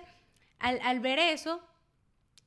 [0.61, 1.61] al, al ver eso,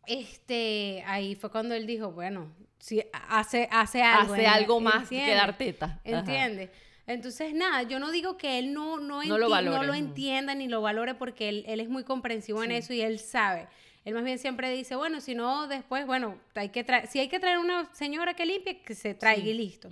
[0.08, 4.34] este, ahí fue cuando él dijo, bueno, si hace, hace algo.
[4.34, 5.38] Hace algo más que ¿entiendes?
[5.38, 6.02] dar teta.
[6.06, 6.72] Ajá.
[7.14, 10.56] Entonces, nada, yo no digo que él no, no, No lo valore, no lo entienda
[10.56, 13.68] ni lo valore porque él, él es muy comprensivo en eso y él sabe.
[14.04, 17.28] Él más bien siempre dice, bueno, si no, después, bueno, hay que traer, si hay
[17.28, 19.90] que traer una señora que limpie, que se traiga y listo.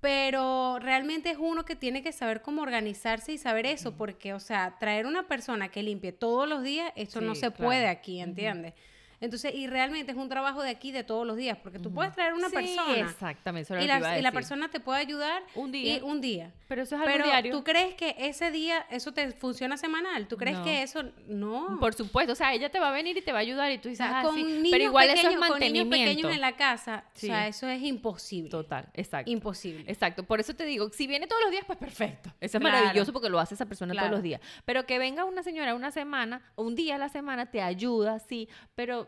[0.00, 4.40] Pero realmente es uno que tiene que saber cómo organizarse y saber eso, porque, o
[4.40, 7.64] sea, traer una persona que limpie todos los días, esto no se claro.
[7.64, 8.74] puede aquí, ¿entiendes?
[9.22, 12.12] Entonces, y realmente es un trabajo de aquí de todos los días, porque tú puedes
[12.14, 13.72] traer una Sí, persona exactamente.
[13.74, 15.96] eso y la, y la persona te puede ayudar Un día.
[15.96, 16.52] y un día.
[16.68, 17.52] Pero eso es algo Pero diario.
[17.52, 20.26] tú crees que ese día eso te funciona semanal?
[20.26, 20.64] ¿Tú crees No.
[20.64, 21.78] que eso no?
[21.80, 23.78] Por supuesto, o sea, ella te va a venir y te va a ayudar y
[23.78, 25.86] tú o dices, sea, ah, con sí, niños pero igual pequeños, eso es con niños
[25.86, 26.10] mantenimiento.
[26.10, 27.26] pequeños en la casa, Sí.
[27.26, 28.50] o sea, eso es imposible.
[28.50, 29.30] Total, exacto.
[29.30, 29.84] Imposible.
[29.86, 32.30] Exacto, por eso te digo, si viene todos los días, pues perfecto.
[32.40, 32.76] Eso es Claro.
[32.78, 34.08] maravilloso porque lo hace esa persona Claro.
[34.08, 34.40] todos los días.
[34.64, 38.48] Pero que venga una señora una semana, un día a la semana, te ayuda, sí,
[38.74, 39.06] pero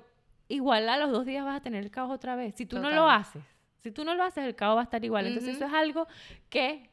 [0.49, 2.55] igual a los dos días vas a tener el caos otra vez.
[2.57, 3.43] Si tú no lo haces,
[3.81, 5.27] si tú no lo haces, el caos va a estar igual.
[5.27, 6.07] Entonces eso es algo
[6.49, 6.91] que,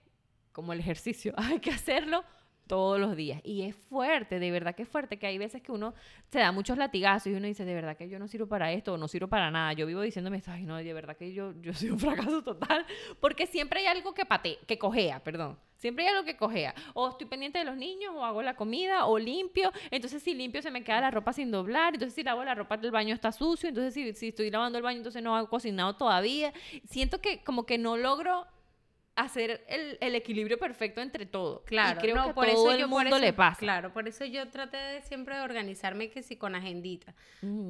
[0.52, 2.24] como el ejercicio, hay que hacerlo
[2.68, 3.42] todos los días.
[3.44, 5.94] Y es fuerte, de verdad que es fuerte, que hay veces que uno
[6.30, 8.94] se da muchos latigazos y uno dice, de verdad que yo no sirvo para esto
[8.94, 9.74] o no sirvo para nada.
[9.74, 12.86] Yo vivo diciéndome, ay, no, de verdad que yo, yo soy un fracaso total,
[13.20, 15.58] porque siempre hay algo que pate, que cojea, perdón.
[15.82, 16.76] Siempre hay algo que cojea.
[16.94, 19.72] O estoy pendiente de los niños, o hago la comida, o limpio.
[19.90, 21.96] Entonces, si limpio, se me queda la ropa sin doblar.
[21.96, 23.68] Entonces, si lavo la ropa del baño está sucio.
[23.68, 26.54] Entonces, si, si estoy lavando el baño, entonces no hago cocinado todavía.
[26.88, 28.46] Siento que como que no logro
[29.22, 31.64] hacer el, el equilibrio perfecto entre todo.
[31.66, 33.60] Claro, y creo no, que por todo eso el yo por eso- le pasa.
[33.60, 37.14] Claro, por eso yo traté de siempre de organizarme que si con agendita,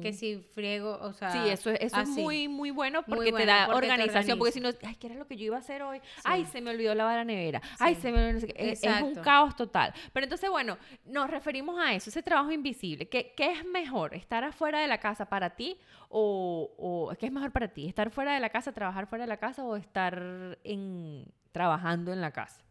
[0.00, 3.32] que si friego, o sea, Sí, eso, es- eso es muy, muy bueno Muy porque
[3.32, 4.38] te da porque te organización.
[4.38, 6.00] Porque si no, ay, ¿qué era lo que yo iba a hacer hoy?
[6.24, 7.60] Ay, se me olvidó lavar la nevera.
[7.62, 7.76] Sí.
[7.80, 8.32] Ay, se me olvidó.
[8.34, 8.70] no sé qué.
[8.72, 9.92] Es- Es un caos total.
[10.12, 13.08] Pero entonces, bueno, nos referimos a eso, ese trabajo invisible.
[13.08, 14.14] ¿Qué, qué es mejor?
[14.14, 15.78] ¿Estar afuera de la casa para ti?
[16.14, 17.88] O, o qué es mejor para ti?
[17.88, 22.20] ¿Estar fuera de la casa, trabajar fuera de la casa o estar en, trabajando en
[22.20, 22.64] la casa?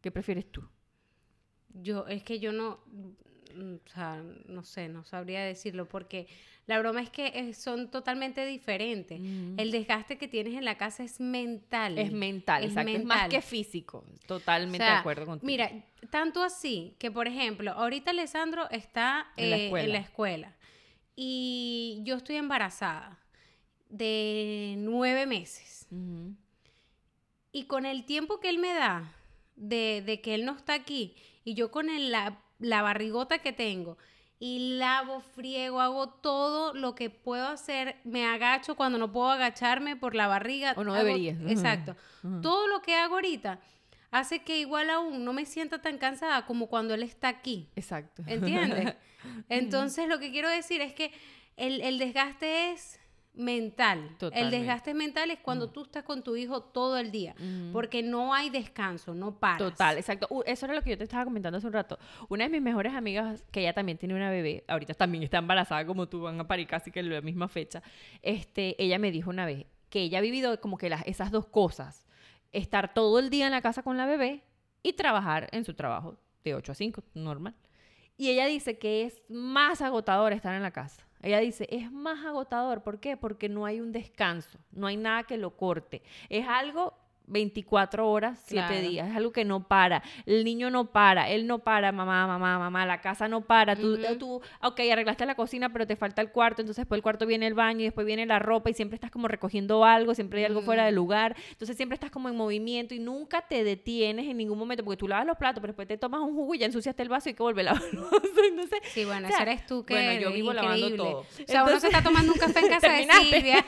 [0.00, 0.68] ¿Qué prefieres tú?
[1.74, 6.26] Yo, es que yo no, mm, o sea, no sé, no sabría decirlo, porque
[6.66, 9.20] la broma es que eh, son totalmente diferentes.
[9.20, 11.98] El desgaste que tienes en la casa es mental.
[11.98, 12.98] Es mental, es exacto.
[12.98, 14.04] Es más que físico.
[14.26, 15.46] Totalmente O sea, de acuerdo contigo.
[15.46, 15.70] Mira,
[16.10, 19.84] tanto así que, por ejemplo, ahorita Alessandro está En la eh, escuela.
[19.86, 20.56] en la escuela
[21.14, 23.18] y yo estoy embarazada
[23.88, 25.86] de nueve meses.
[25.90, 26.34] Ujú.
[27.56, 29.12] Y con el tiempo que él me da
[29.56, 31.14] de, de que él no está aquí
[31.44, 33.96] y yo con el- la, la barrigota que tengo
[34.38, 39.96] y lavo, friego, hago todo lo que puedo hacer, me agacho cuando no puedo agacharme
[39.96, 40.74] por la barriga.
[40.76, 41.06] O no hago-
[41.48, 41.96] Exacto.
[42.42, 43.58] Todo lo que hago ahorita
[44.10, 47.70] hace que igual aún no me sienta tan cansada como cuando él está aquí.
[47.76, 48.22] Exacto.
[48.26, 48.94] ¿Entiendes?
[49.48, 51.10] Entonces lo que quiero decir es que
[51.56, 53.00] el, el desgaste es
[53.36, 53.98] mental.
[54.10, 54.58] El Totalmente.
[54.58, 57.72] desgaste mental es cuando tú estás con tu hijo todo el día, Ujú.
[57.72, 59.58] porque no hay descanso, no paras.
[59.58, 60.26] Total, exacto.
[60.30, 61.98] Uh, eso era lo que yo te estaba comentando hace un rato.
[62.28, 65.86] Una de mis mejores amigas, que ella también tiene una bebé, ahorita también está embarazada
[65.86, 67.82] como tú, van a parir casi que en la misma fecha.
[68.22, 71.46] Este, ella me dijo una vez que ella ha vivido como que las, esas dos
[71.46, 72.06] cosas.
[72.52, 74.42] Estar todo el día en la casa con la bebé
[74.82, 77.54] y trabajar en su trabajo de 8 a 5, normal.
[78.16, 81.05] Y ella dice que es más agotador estar en la casa.
[81.22, 82.82] Ella dice, es más agotador.
[82.82, 83.16] ¿Por qué?
[83.16, 86.02] Porque no hay un descanso, no hay nada que lo corte.
[86.28, 86.94] Es algo
[87.26, 88.88] 24 horas, 7 Claro.
[88.88, 89.08] días.
[89.10, 90.02] Es algo que no para.
[90.26, 93.76] El niño no para, él no para, mamá, mamá, mamá, la casa no para.
[93.76, 94.16] Tú, Ujú.
[94.18, 97.46] tú, ok, arreglaste la cocina, pero te falta el cuarto, entonces después el cuarto viene
[97.46, 100.44] el baño y después viene la ropa y siempre estás como recogiendo algo, siempre hay
[100.46, 101.36] algo fuera de lugar.
[101.50, 105.08] Entonces siempre estás como en movimiento y nunca te detienes en ningún momento porque tú
[105.08, 107.30] lavas los platos, pero después te tomas un jugo y ya ensuciaste el vaso y
[107.30, 108.08] hay que volver a lavarlo.
[108.48, 111.18] Entonces, Sí, bueno, O sea, eres tú que bueno, yo vivo lavando todo.
[111.20, 113.06] O sea, uno se está tomando un café en casa de.
[113.16, 113.64] Silvia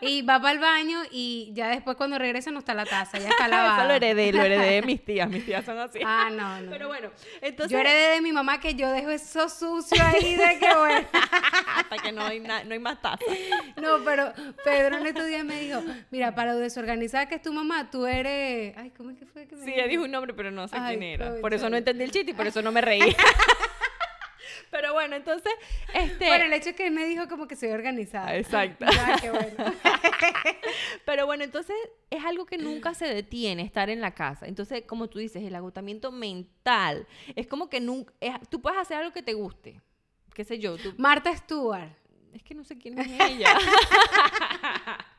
[0.00, 3.28] y va para el baño y ya después cuando regresa no está la taza, ya
[3.30, 3.78] está lavada.
[3.78, 5.28] Eso lo heredé, lo heredé de mis tías.
[5.28, 6.00] Mis tías son así.
[6.04, 6.70] Ah, no, no.
[6.70, 7.70] Pero bueno, entonces.
[7.72, 11.06] yo heredé de mi mamá que yo dejo eso sucio ahí de que bueno.
[11.76, 13.18] Hasta que no hay, na- no hay más taza.
[13.76, 14.32] No, pero
[14.64, 18.06] Pedro en estos días me dijo, mira, para lo desorganizada que es tu mamá, tú
[18.06, 18.76] eres...
[18.76, 20.76] Ay, ¿cómo es que fue que me Sí, ella dijo un nombre, pero no sé
[20.78, 21.34] Ay, quién era.
[21.40, 23.00] Por eso no entendí el chiste y por eso no me reí.
[24.74, 25.52] Pero bueno, entonces,
[25.94, 26.26] este.
[26.26, 28.36] Bueno, el hecho es que él me dijo como que soy organizada.
[28.36, 28.84] Exacto.
[28.92, 29.72] Ya, qué bueno.
[31.04, 31.76] Pero bueno, entonces
[32.10, 34.46] es algo que nunca se detiene estar en la casa.
[34.48, 37.06] Entonces, como tú dices, el agotamiento mental
[37.36, 38.12] es como que nunca.
[38.20, 39.80] es- tú puedes hacer algo que te guste.
[40.34, 40.76] Qué sé yo.
[40.76, 41.90] tú- Marta Stewart.
[42.32, 43.56] es que no sé quién es ella.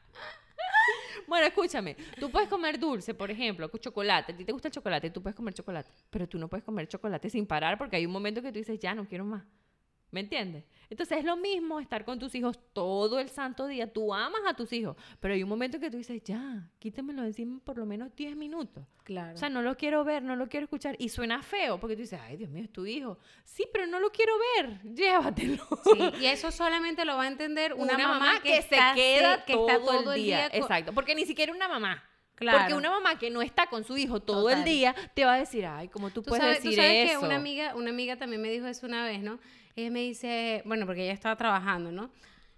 [1.28, 4.34] Bueno, escúchame, tú puedes comer dulce, por ejemplo, chocolate.
[4.34, 6.88] A ti te gusta el chocolate, tú puedes comer chocolate, pero tú no puedes comer
[6.88, 9.44] chocolate sin parar porque hay un momento que tú dices, ya no quiero más.
[10.16, 10.64] ¿Me entiendes?
[10.90, 13.92] Entonces es lo mismo estar con tus hijos todo el santo día.
[13.92, 17.28] Tú amas a tus hijos, pero hay un momento que tú dices, ya, quítemelo de
[17.28, 18.86] encima por lo menos 10 minutos.
[19.04, 19.34] Claro.
[19.36, 20.96] O sea, no lo quiero ver, no lo quiero escuchar.
[21.00, 23.18] Y suena feo porque tú dices, ay, Dios mío, es tu hijo.
[23.44, 24.80] Sí, pero no lo quiero ver.
[24.96, 25.68] Llévatelo.
[25.84, 29.52] Sí, y eso solamente lo va a entender una, mamá, que, se está- queda que
[29.52, 30.50] todo, está todo el día.
[30.50, 32.02] con- Exacto, porque ni siquiera una mamá.
[32.36, 32.60] Claro.
[32.60, 35.40] Porque una mamá que no está con su hijo todo el día te va a
[35.40, 37.20] decir, ay, ¿cómo tú, Tú puedes sabes, tú decir sabes eso?
[37.22, 39.40] que una amiga, una amiga también me dijo eso una vez, ¿no?
[39.76, 42.10] Ella me dice, bueno, porque ella estaba trabajando, ¿no?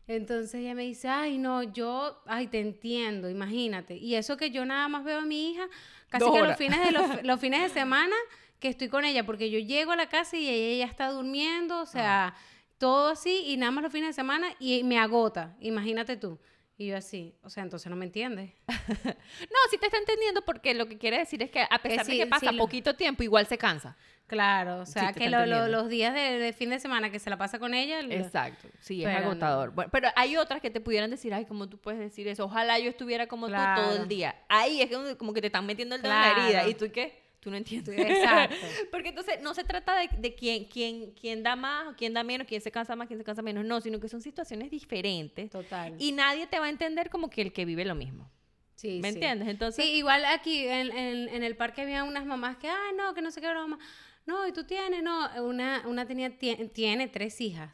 [0.08, 3.98] Entonces ella me dice, ay, no, yo, ay, te entiendo, imagínate.
[3.98, 5.68] Y eso que yo nada más veo a mi hija
[6.10, 8.16] casi Dos que los fines, de los, los fines de semana
[8.60, 11.82] que estoy con ella, porque yo llego a la casa y ella ya está durmiendo,
[11.82, 12.34] o sea,
[12.78, 16.40] todo así, y nada más los fines de semana y me agota, imagínate tú.
[16.80, 18.52] Y yo así, o sea, entonces no me entiendes.
[19.40, 22.13] No, sí te está entendiendo porque lo que quiere decir es que a pesar sí,
[22.13, 23.98] de que pasa sí, lo- poquito tiempo, igual se cansa.
[24.28, 27.30] Claro, o sea, que lo- lo- los días de, de fin de semana que se
[27.30, 29.72] la pasa con ella, Exacto, sí, es Pero agotador.
[29.72, 32.46] Bueno, pero hay otras que te pudieran decir, ay, ¿cómo tú puedes decir eso?
[32.46, 34.36] Ojalá yo estuviera como tú todo el día.
[34.48, 36.68] Ahí es como, como que te están metiendo el dedo en la herida.
[36.70, 37.27] ¿Y tú qué?
[37.48, 37.98] Tú no entiendes.
[37.98, 38.56] Exacto.
[38.92, 42.22] Porque entonces no se trata de, de quién, quién, quién da más, o quién da
[42.26, 43.64] menos, quién se cansa más, quién se cansa menos.
[43.64, 45.50] No, sino que son situaciones diferentes.
[45.50, 45.96] Total.
[45.98, 48.30] Y nadie te va a entender como que el que vive lo mismo.
[48.76, 49.16] Sí, ¿Me sí.
[49.16, 49.48] entiendes?
[49.48, 53.14] Entonces, Sí, igual aquí en, en- en el parque había unas mamás que, ay, no,
[53.14, 53.80] que no sé qué broma.
[54.26, 55.30] No, y tú tienes, no.
[55.46, 57.72] Una, una tenía, tie- tiene tres hijas.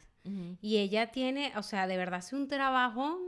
[0.62, 3.18] Y ella tiene, o sea, de verdad hace un trabajo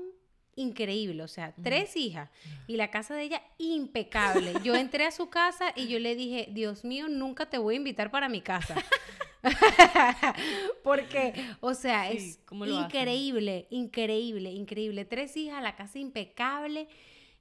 [0.57, 2.31] increíble, o sea, tres hijas
[2.67, 4.55] y la casa de ella impecable.
[4.65, 7.77] Yo entré a su casa y yo le dije, Dios mío, nunca te voy a
[7.77, 8.75] invitar para mi casa.
[10.83, 15.05] Porque, o sea, Sí, es increíble, increíble, increíble.
[15.05, 16.89] Tres hijas, la casa impecable.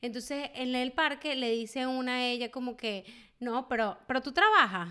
[0.01, 3.06] Entonces, en el parque le dice una a ella como que,
[3.39, 4.89] no, pero, pero tú trabajas.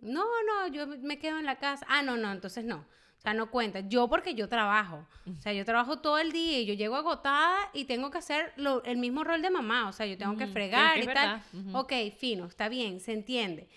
[0.00, 1.86] No, no, yo me quedo en la casa.
[1.88, 2.86] Ah, no, no, entonces no.
[3.18, 3.80] O sea, no cuenta.
[3.80, 5.04] Yo porque yo trabajo.
[5.26, 8.52] O sea, yo trabajo todo el día y yo llego agotada y tengo que hacer
[8.56, 9.88] lo- el mismo rol de mamá.
[9.88, 11.42] O sea, yo tengo que fregar que y tal.
[11.76, 13.68] Ok, fino, está bien, se entiende.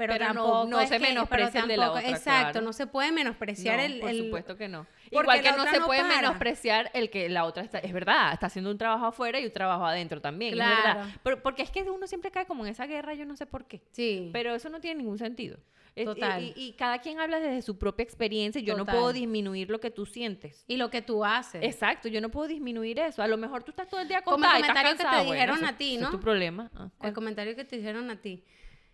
[0.00, 2.60] Pero, Pero no- tampoco no es se menosprecia el de la otra, Exacto, claro.
[2.64, 4.86] no se puede menospreciar No, el, por el- supuesto que no.
[5.10, 6.16] Igual que no se no puede para.
[6.16, 9.52] menospreciar el que la otra está, es verdad, está haciendo un trabajo afuera y un
[9.52, 10.82] trabajo adentro también, es verdad.
[10.94, 11.10] Claro.
[11.22, 13.66] Pero, porque es que uno siempre cae como en esa guerra, yo no sé por
[13.66, 13.82] qué.
[13.90, 14.30] Sí.
[14.32, 15.58] Pero eso no tiene ningún sentido.
[15.96, 16.42] Es- y- Total.
[16.42, 18.94] Y, y cada quien habla desde su propia experiencia yo no Total.
[18.94, 20.64] puedo disminuir lo que tú sientes.
[20.68, 21.62] y lo que tú haces.
[21.64, 23.22] Exacto, yo no puedo disminuir eso.
[23.22, 25.08] A lo mejor tú estás todo el día Como el y estás comentario que te
[25.10, 26.04] bueno, dijeron a ti, ¿no?
[26.06, 26.70] es tu problema.
[26.76, 28.44] Ah, El comentario que te hicieron a ti.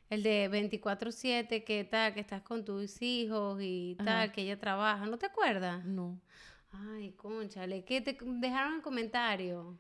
[0.09, 4.33] El de 24/7, que tal, que estás con tus hijos y tal, Ajá.
[4.33, 5.85] que ella trabaja, ¿no te acuerdas?
[5.85, 6.21] No.
[6.73, 9.79] Ay, conchale, ¿qué te dejaron en comentario?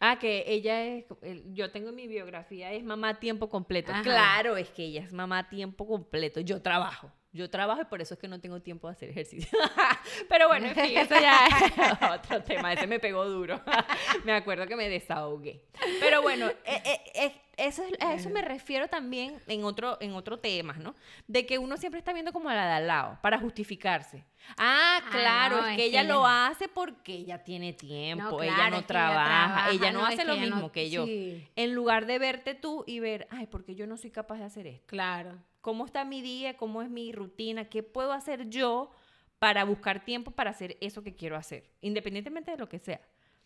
[0.00, 3.92] Ah, que ella es, el- yo tengo en mi biografía, es mamá a tiempo completo.
[3.92, 4.02] Ajá.
[4.02, 6.40] Claro, es que ella es mamá a tiempo completo.
[6.40, 7.12] Yo trabajo.
[7.34, 9.48] Yo trabajo y por eso es que no tengo tiempo de hacer ejercicio.
[10.28, 11.52] Pero bueno, en fin, eso ya es
[12.20, 12.72] otro tema.
[12.72, 13.60] Ese me pegó duro.
[14.24, 15.62] me acuerdo que me desahogué.
[16.00, 20.12] Pero bueno, eh, eh, eh, eso es- a eso me refiero también en otro, en
[20.14, 20.94] otro tema, ¿no?
[21.26, 24.24] De que uno siempre está viendo como a la de al lado para justificarse.
[24.56, 27.72] Ah, Ah, claro, no, es es que que ella ella- lo hace porque ella tiene
[27.72, 31.04] tiempo, ella claro, no trabaja, ella, no, no, hace lo no- mismo que yo.
[31.06, 31.46] sí.
[31.56, 34.66] En lugar de verte tú y ver, ay, porque yo no soy capaz de hacer
[34.66, 34.86] esto.
[34.86, 35.38] Claro.
[35.60, 36.56] ¿Cómo está mi día?
[36.56, 37.66] ¿Cómo es mi rutina?
[37.66, 38.90] ¿Qué puedo hacer yo
[39.38, 41.70] para buscar tiempo para hacer eso que quiero hacer?
[41.80, 43.00] Independientemente de lo que sea.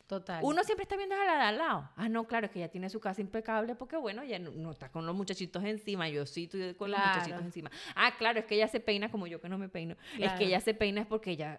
[0.06, 0.40] Total.
[0.44, 1.90] Uno siempre está viendo a la de al lado.
[1.96, 4.70] Ah, no, claro, es que ella tiene su casa impecable porque, bueno, ella no, no
[4.70, 6.08] está con los muchachitos encima.
[6.08, 7.14] Yo sí estoy con los Claro.
[7.18, 7.70] muchachitos encima.
[7.96, 9.96] Ah, claro, es que ella se peina como yo que no me peino.
[10.18, 11.58] Es que ella se peina es porque ella...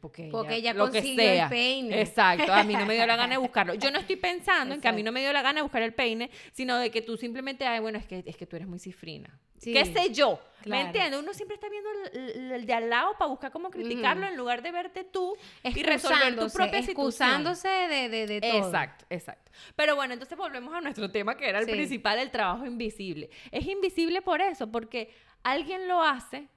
[0.00, 1.48] Porque, Porque ella lo que consiguió el sea.
[1.48, 2.00] peine.
[2.02, 3.74] Exacto, a mí no me dio la gana de buscarlo.
[3.74, 5.82] Yo no estoy pensando en que a mí no me dio la gana de buscar
[5.82, 8.68] el peine, sino de que tú simplemente, ay, bueno, es que, es que tú eres
[8.68, 9.38] muy cifrina.
[9.58, 9.72] Sí.
[9.72, 10.40] ¿Qué sé yo?
[10.64, 11.20] ¿Me entiendes?
[11.20, 14.72] Uno siempre está viendo el, de al lado para buscar cómo criticarlo en lugar de
[14.72, 17.28] verte tú y resolver tu Excusándose, propia situación.
[17.28, 18.66] excusándose de, de, de todo.
[18.66, 19.52] Exacto, exacto.
[19.76, 21.70] Pero bueno, entonces volvemos a nuestro tema que era el Sí.
[21.70, 23.30] principal, el trabajo invisible.
[23.52, 25.14] Es invisible por eso, porque
[25.44, 26.48] alguien lo hace,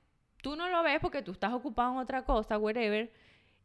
[0.42, 3.12] tú no lo ves porque tú estás ocupado en otra cosa, whatever,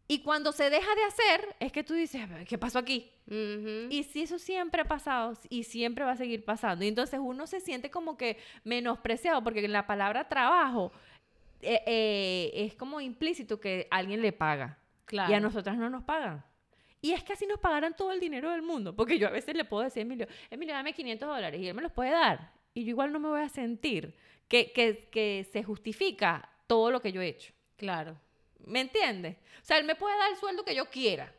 [0.06, 3.10] y cuando se deja de hacer, es que tú dices, ¿qué pasó aquí?
[3.26, 6.84] Y si eso siempre ha pasado y siempre va a seguir pasando.
[6.84, 10.92] Y entonces uno se siente como que menospreciado, porque la palabra trabajo
[11.62, 14.78] eh, eh, es como implícito que alguien le paga.
[15.06, 15.32] claro.
[15.32, 16.44] Y a nosotras no nos pagan.
[17.00, 18.94] Y es que así nos pagaran todo el dinero del mundo.
[18.94, 21.74] Porque yo a veces le puedo decir a Emilio, Emilio, dame 500 dólares y él
[21.74, 22.52] me los puede dar.
[22.74, 24.14] Y yo igual no me voy a sentir
[24.48, 27.54] que, que, que se justifica todo lo que yo he hecho.
[27.76, 28.18] Claro.
[28.66, 29.36] ¿Me entiendes?
[29.62, 31.32] O sea, él me puede dar el sueldo que yo quiera.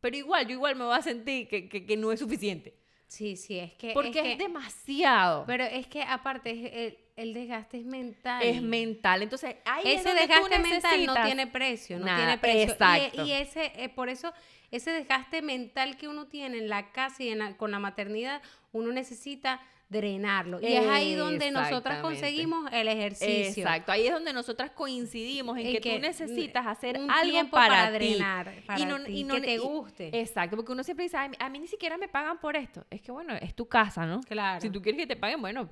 [0.00, 2.74] Pero igual, yo igual me voy a sentir que, que- que no es suficiente.
[3.06, 3.92] Sí, sí, es que...
[3.92, 5.44] Porque es, que- demasiado.
[5.46, 8.42] Pero es que aparte el, el desgaste es mental.
[8.42, 9.22] es mental.
[9.22, 12.60] Entonces, ahí es ese desgaste mental no tiene precio, no Nada, tiene precio.
[12.60, 13.24] Y- exacto.
[13.24, 14.32] Y, ese, eh, por eso,
[14.70, 18.42] ese desgaste mental que uno tiene en la casa y en la- con la maternidad,
[18.72, 19.60] uno necesita
[19.92, 20.58] drenarlo.
[20.60, 23.62] Y es ahí donde nosotras conseguimos el ejercicio.
[23.64, 27.30] Exacto, ahí es donde nosotras coincidimos en, En que, que tú necesitas hacer un algo
[27.30, 30.20] tiempo para, para drenar, para ti, que te guste.
[30.20, 32.84] Exacto, porque uno siempre dice, "Ay, a mí ni siquiera me pagan por esto.
[32.90, 34.20] Es que bueno, es tu casa, ¿no?
[34.22, 34.60] Claro.
[34.60, 35.68] Si tú quieres que te paguen, bueno,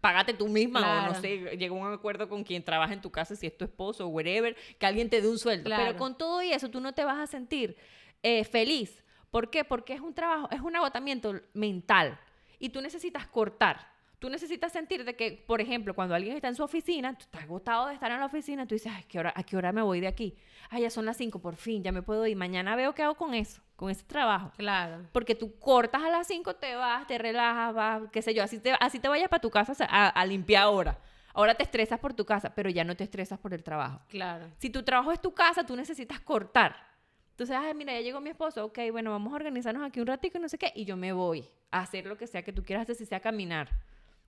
[0.00, 3.10] págate tú misma o no sé, llega a un acuerdo con quien trabaja en tu
[3.10, 5.64] casa, si es tu esposo o whatever, que alguien te dé un sueldo.
[5.64, 5.84] Claro.
[5.84, 7.76] Pero con todo y eso tú no te vas a sentir
[8.22, 9.04] eh, feliz.
[9.30, 9.64] ¿Por qué?
[9.64, 12.18] Porque es un trabajo, es un agotamiento mental
[12.58, 13.98] y tú necesitas cortar.
[14.18, 17.44] Tú necesitas sentir de que, por ejemplo, cuando alguien está en su oficina, tú estás
[17.44, 19.80] agotado de estar en la oficina, tú dices, Ay, ¿qué hora, ¿a qué hora me
[19.80, 20.36] voy de aquí?
[20.70, 22.36] Ay, ya son las 5, por fin, ya me puedo ir.
[22.36, 24.50] Mañana veo qué hago con eso, con ese trabajo.
[24.56, 25.06] Claro.
[25.12, 28.58] Porque tú cortas a las 5, te vas, te relajas, vas, qué sé yo, así
[28.58, 30.98] te, así te vayas para tu casa a, a limpiar ahora.
[31.32, 34.00] Ahora te estresas por tu casa, pero ya no te estresas por el trabajo.
[34.08, 34.48] Claro.
[34.58, 36.87] Si tu trabajo es tu casa, tú necesitas cortar.
[37.38, 40.38] Entonces, ay, mira, ya llegó mi esposo, ok, bueno, vamos a organizarnos aquí un ratito
[40.38, 42.64] y no sé qué, y yo me voy a hacer lo que sea que tú
[42.64, 43.70] quieras hacer, si sea caminar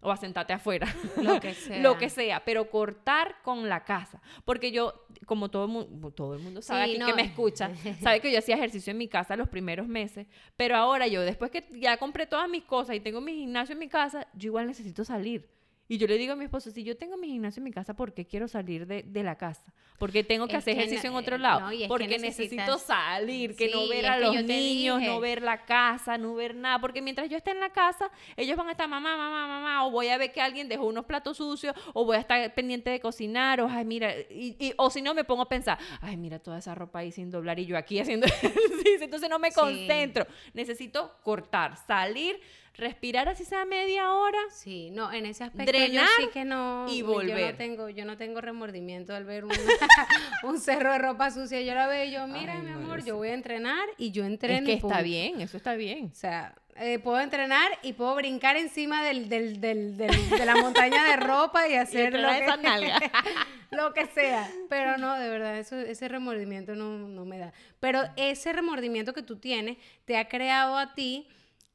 [0.00, 0.86] o a sentarte afuera.
[1.20, 1.82] Lo que sea.
[1.82, 4.22] lo que sea, pero cortar con la casa.
[4.44, 4.94] Porque yo,
[5.26, 7.06] como todo, el mu- todo el mundo sabe Sí, aquí no.
[7.06, 7.70] que me escucha,
[8.00, 11.50] sabe que yo hacía ejercicio en mi casa los primeros meses, pero ahora yo, después
[11.50, 14.68] que ya compré todas mis cosas y tengo mi gimnasio en mi casa, yo igual
[14.68, 15.50] necesito salir.
[15.90, 17.94] Y yo le digo a mi esposo, si yo tengo mi gimnasio en mi casa,
[17.94, 19.64] ¿por qué quiero salir de, de la casa?
[19.98, 21.60] Porque tengo que Es hacer que ejercicio no- en otro eh, lado.
[21.68, 26.36] no, porque necesito salir, que no ver a los niños, no ver la casa, no
[26.36, 26.80] ver nada.
[26.80, 29.90] Porque mientras yo esté en la casa, ellos van a estar mamá, mamá, mamá, o
[29.90, 33.00] voy a ver que alguien dejó unos platos sucios, o voy a estar pendiente de
[33.00, 36.38] cocinar, o ay, mira, y, y- o si no me pongo a pensar, ay, mira
[36.38, 39.56] toda esa ropa ahí sin doblar y yo aquí haciendo ejercicio, entonces no me Sí.
[39.56, 40.24] concentro.
[40.54, 42.38] Necesito cortar, salir,
[42.74, 44.38] respirar así sea media hora.
[44.50, 47.52] Sí, no, en ese aspecto Drenar yo sí que no y Yo volver.
[47.52, 49.50] no tengo, yo no tengo remordimiento al ver un,
[50.44, 51.60] un cerro de ropa sucia.
[51.60, 54.12] Yo la veo y yo, mira, Ay, mi amor, yo yo voy a entrenar y
[54.12, 54.66] yo Es entreno.
[54.66, 56.10] que y está bien, eso está bien.
[56.12, 60.54] O sea, eh, puedo entrenar y puedo brincar encima del, del, del, del- de la
[60.56, 63.10] montaña de ropa y hacer lo que,
[63.72, 64.48] lo que sea.
[64.68, 67.52] Pero no, de verdad, eso, ese remordimiento no, no me da.
[67.80, 71.26] Pero ese remordimiento que tú tienes te ha creado a ti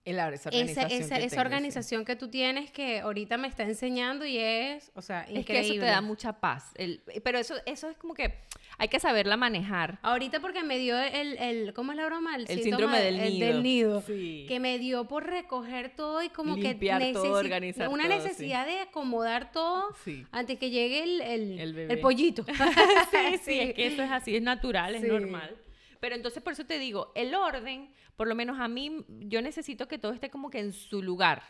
[0.05, 1.37] esa esa, organización esa, que esa tengo, sí.
[1.39, 5.39] organización que tú tienes que ahorita me está enseñando y es, o sea, increíble.
[5.39, 6.71] Es que eso te da mucha paz.
[6.75, 8.35] El- pero eso, eso es como que
[8.77, 9.97] hay que saberla manejar.
[10.03, 12.35] Ahorita porque me dio el, el ¿cómo es la broma?
[12.35, 13.61] El síndrome del el nido.
[13.61, 14.01] nido.
[14.05, 14.45] Sí.
[14.47, 18.23] Que me dio por recoger todo y como Limpiar que todo, organizar una todo, sí.
[18.27, 20.23] necesidad de acomodar todo Sí.
[20.31, 21.93] antes que llegue el, el, El bebé.
[21.93, 22.43] el pollito.
[23.11, 25.55] sí, sí, es que eso es así, es natural, es normal.
[26.05, 29.87] Pero entonces por eso te digo, el orden, por lo menos a mí, yo necesito
[29.87, 31.41] que todo esté como que en su lugar.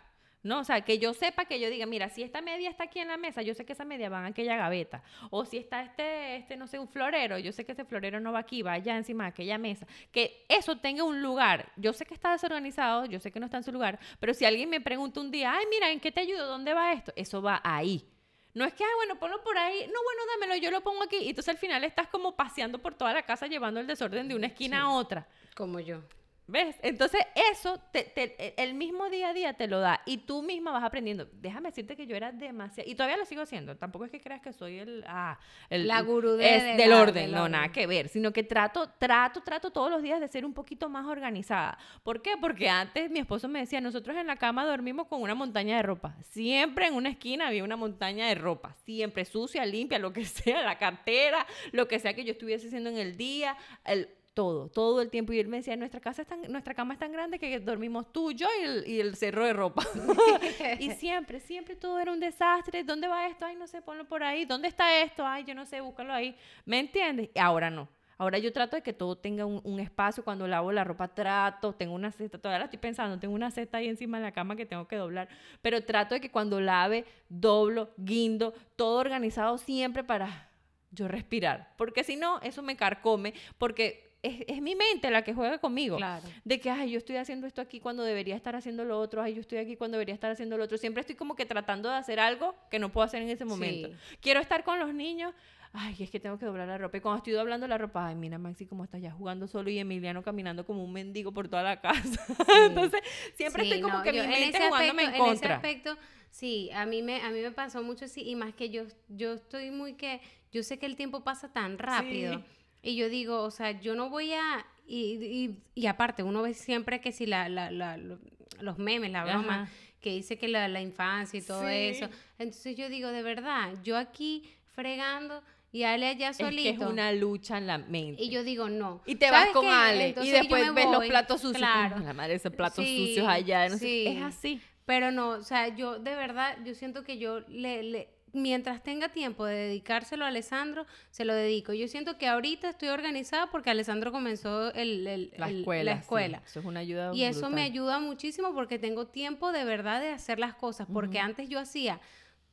[0.43, 0.59] ¿No?
[0.59, 3.09] O sea, que yo sepa que yo diga, mira, si esta media está aquí en
[3.09, 5.03] la mesa, yo sé que esa media va en aquella gaveta.
[5.29, 8.31] O si está este, este, no sé, un florero, yo sé que ese florero no
[8.31, 9.87] va aquí, va allá encima de aquella mesa.
[10.13, 11.73] Que eso tenga un lugar.
[11.75, 14.45] Yo sé que está desorganizado, yo sé que no está en su lugar, pero si
[14.45, 16.47] alguien me pregunta un día, ay, mira, ¿en qué te ayudo?
[16.47, 17.11] ¿Dónde va esto?
[17.17, 18.07] Eso va ahí.
[18.55, 19.79] No es que, ay, bueno, ponlo por ahí.
[19.81, 21.17] No, bueno, dámelo, yo lo pongo aquí.
[21.17, 24.35] Y entonces al final estás como paseando por toda la casa llevando el desorden de
[24.35, 25.27] una esquina a otra.
[25.55, 26.01] Como yo.
[26.47, 26.75] ¿Ves?
[26.83, 27.21] Entonces
[27.51, 30.83] eso, te- te- el mismo día a día te lo da y tú misma vas
[30.83, 31.27] aprendiendo.
[31.33, 34.41] Déjame decirte que yo era demasiado, y todavía lo sigo haciendo, tampoco es que creas
[34.41, 35.03] que soy el...
[35.07, 35.39] Ah,
[35.71, 37.51] el La gurú de- es de del la- orden, del no, orden.
[37.53, 40.87] nada que ver, sino que trato, trato, trato todos los días de ser un poquito
[40.87, 41.79] más organizada.
[42.03, 42.35] ¿Por qué?
[42.39, 45.81] Porque antes mi esposo me decía, nosotros en la cama dormimos con una montaña de
[45.83, 46.15] ropa.
[46.29, 50.61] Siempre en una esquina había una montaña de ropa, siempre sucia, limpia, lo que sea,
[50.61, 55.01] la cartera, lo que sea que yo estuviese haciendo en el día, el todo, todo
[55.01, 55.33] el tiempo.
[55.33, 58.11] Y él me decía, nuestra casa es tan, nuestra cama es tan grande que dormimos
[58.11, 59.83] tú, yo y el, y el cerro de ropa.
[60.79, 62.83] y siempre, siempre todo era un desastre.
[62.83, 63.45] ¿Dónde va esto?
[63.45, 64.45] Ay, no sé, ponlo por ahí.
[64.45, 65.25] ¿Dónde está esto?
[65.25, 66.35] Ay, yo no sé, búscalo ahí.
[66.65, 67.31] ¿Me entiendes?
[67.33, 67.87] Y ahora no.
[68.17, 70.23] Ahora yo trato de que todo tenga un, espacio.
[70.23, 71.73] Cuando lavo la ropa, trato.
[71.73, 73.17] Tengo una cesta, todavía la estoy pensando.
[73.19, 75.27] Tengo una cesta ahí encima de la cama que tengo que doblar.
[75.61, 80.49] Pero trato de que cuando lave, doblo, guindo, todo organizado siempre para
[80.91, 81.73] yo respirar.
[81.77, 83.33] Porque si no, eso me carcome.
[83.57, 85.97] Porque es, es mi mente la que juega conmigo.
[85.97, 86.23] Claro.
[86.43, 89.33] De que, ay, yo estoy haciendo esto aquí cuando debería estar haciendo lo otro, ay,
[89.35, 90.77] yo estoy aquí cuando debería estar haciendo lo otro.
[90.77, 93.89] Siempre estoy como que tratando de hacer algo que no puedo hacer en ese momento.
[93.89, 94.17] Sí.
[94.21, 95.33] Quiero estar con los niños,
[95.73, 96.97] ay, es que tengo que doblar la ropa.
[96.97, 99.77] Y cuando estoy doblando la ropa, ay, mira, Maxi, cómo estás ya jugando solo y
[99.79, 102.25] Emiliano caminando como un mendigo por toda la casa.
[102.67, 103.01] Entonces,
[103.35, 105.39] siempre Sí, estoy como no, que yo mi en mente ese jugándome aspecto- en ese
[105.39, 105.55] contra.
[105.55, 105.97] aspecto,
[106.29, 109.33] sí, a mí me a mí me pasó mucho así y más que yo yo
[109.33, 110.19] estoy muy que
[110.51, 112.43] yo sé que el tiempo pasa tan rápido Sí.
[112.85, 116.53] Y yo digo, o sea, yo no voy a y, y, y aparte uno ve
[116.53, 118.19] siempre que si la, la, la- lo-
[118.61, 119.71] los memes, la broma Ajá.
[119.99, 121.73] que dice que la, la infancia y todo Sí.
[121.73, 122.07] eso.
[122.37, 126.69] Entonces yo digo, de verdad, yo aquí fregando y Ale allá Es que solito.
[126.85, 128.23] es una lucha en la mente.
[128.23, 129.01] Y yo digo, no.
[129.05, 129.71] Y te vas ¿Sabes con qué?
[129.71, 130.05] Ale.
[130.05, 131.57] Y Entonces yo después ves los voy, platos sucios.
[131.57, 131.99] Claro.
[131.99, 133.67] La madre, esos platos Sí, sucios allá.
[133.67, 134.03] No sé sí.
[134.05, 134.17] qué.
[134.17, 134.61] Es así.
[134.85, 139.09] Pero no, o sea, yo de verdad, yo siento que yo le, le- mientras tenga
[139.09, 141.73] tiempo de dedicárselo a Alessandro, se lo dedico.
[141.73, 146.01] Yo siento que ahorita estoy organizada porque Alessandro comenzó el, el- La el- escuela.
[146.01, 146.43] sí.
[146.45, 150.09] Eso es una ayuda Y eso me ayuda muchísimo porque tengo tiempo de verdad de
[150.09, 151.99] hacer las cosas, porque antes yo hacía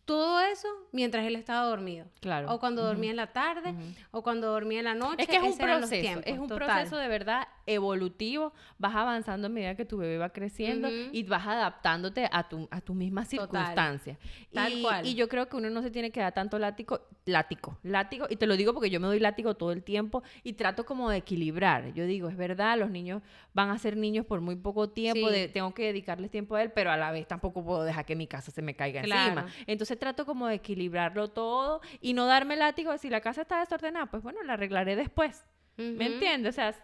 [0.04, 2.06] todo eso mientras él estaba dormido.
[2.20, 2.52] Claro.
[2.52, 3.72] O cuando dormía en la tarde,
[4.10, 5.22] o cuando dormía en la noche.
[5.22, 6.66] Es que es un proceso, tiempos, es un total.
[6.68, 11.46] proceso de verdad evolutivo, vas avanzando a medida que tu bebé va creciendo y vas
[11.46, 14.18] adaptándote a tu, a tus mismas circunstancias.
[14.52, 15.06] Tal y, cual.
[15.06, 18.36] y yo creo que uno no se tiene que dar tanto látigo, látigo, látigo, y
[18.36, 21.18] te lo digo porque yo me doy látigo todo el tiempo y trato como de
[21.18, 21.92] equilibrar.
[21.94, 23.22] Yo digo, es verdad, los niños
[23.54, 25.34] van a ser niños por muy poco tiempo, Sí.
[25.34, 28.16] de- tengo que dedicarles tiempo a él, pero a la vez tampoco puedo dejar que
[28.16, 29.40] mi casa se me caiga Claro.
[29.42, 29.46] encima.
[29.66, 32.96] Entonces trato como de equilibrarlo todo y no darme látigo.
[32.98, 35.44] Si la casa está desordenada, pues bueno, la arreglaré después.
[35.76, 36.54] ¿Me entiendes?
[36.54, 36.74] O sea,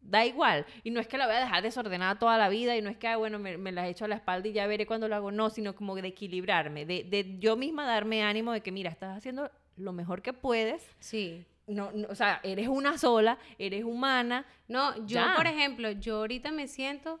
[0.00, 0.66] da igual.
[0.82, 2.96] Y no es que la voy a dejar desordenada toda la vida y no es
[2.98, 5.16] que, ah, bueno, me, me la echo a la espalda y ya veré cuando lo
[5.16, 5.30] hago.
[5.32, 9.16] No, sino como de equilibrarme, de, de yo misma darme ánimo de que, mira, estás
[9.16, 10.86] haciendo lo mejor que puedes.
[11.00, 11.44] Sí.
[11.66, 14.44] No, no, o sea, eres una sola, eres humana.
[14.68, 15.32] No, yo, Ya.
[15.36, 17.18] por ejemplo, yo ahorita me siento.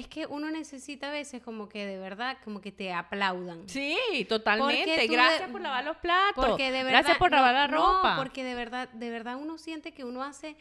[0.00, 3.68] Es que uno necesita a veces como que de verdad, como que te aplaudan.
[3.68, 3.96] Sí,
[4.28, 5.06] totalmente.
[5.06, 6.46] Gracias de- por lavar los platos.
[6.46, 6.90] Porque de verdad.
[7.00, 8.16] Gracias por no, lavar la no, ropa.
[8.16, 10.56] porque de verdad, de verdad uno siente que uno hace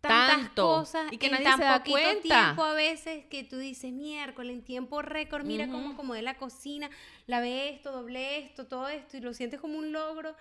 [0.00, 2.22] tantas Tanto, cosas y que en nadie tan se da poquito cuenta.
[2.22, 5.92] tiempo a veces que tú dices miércoles en tiempo récord mira cómo Ujú.
[5.92, 6.88] acomodé la cocina
[7.26, 10.34] lavé esto doblé esto todo esto y lo sientes como un logro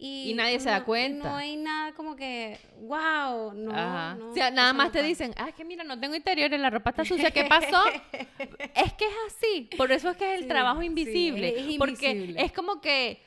[0.00, 1.28] y, Y nadie se da cuenta.
[1.28, 4.14] no hay nada como que wow no, Ajá.
[4.14, 6.70] no, o sea, nada más te dicen, ah, es que mira, no tengo interiores, la
[6.70, 7.82] ropa está sucia, ¿qué pasó?
[8.12, 9.68] es que es así.
[9.76, 11.48] Por eso es que es el Sí, trabajo sí, invisible.
[11.48, 12.42] es porque invisible.
[12.44, 13.22] es como que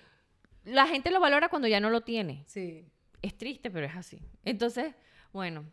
[0.63, 2.43] la gente lo valora cuando ya no lo tiene.
[2.47, 2.85] sí
[3.21, 4.19] Es triste, pero es así.
[4.45, 4.93] Entonces,
[5.33, 5.65] bueno,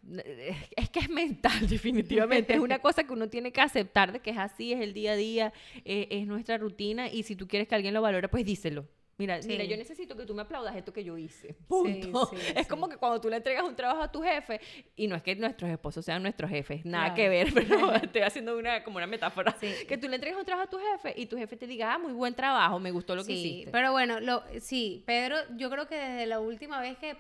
[0.76, 2.55] es que es mental, definitivamente.
[2.55, 5.12] es una cosa que uno tiene que aceptar de que es así, es el día
[5.12, 5.53] a día,
[5.84, 7.09] eh, es nuestra rutina.
[7.09, 8.86] Y si tú quieres que alguien lo valore, pues díselo.
[9.19, 9.49] Mira, Sí.
[9.49, 11.53] mira, yo necesito que tú me aplaudas esto que yo hice.
[11.66, 12.27] Punto.
[12.33, 14.61] sí, es como que cuando tú le entregas un trabajo a tu jefe,
[14.95, 17.16] y no es que nuestros esposos sean nuestros jefes, nada Claro.
[17.16, 19.57] que ver, pero estoy haciendo una, como una metáfora.
[19.89, 21.99] Que tú le entregas un trabajo a tu jefe y tu jefe te diga, ah,
[21.99, 23.71] muy buen trabajo, me gustó lo que sí hiciste.
[23.73, 27.16] pero bueno lo sí Pedro yo creo que desde la última vez que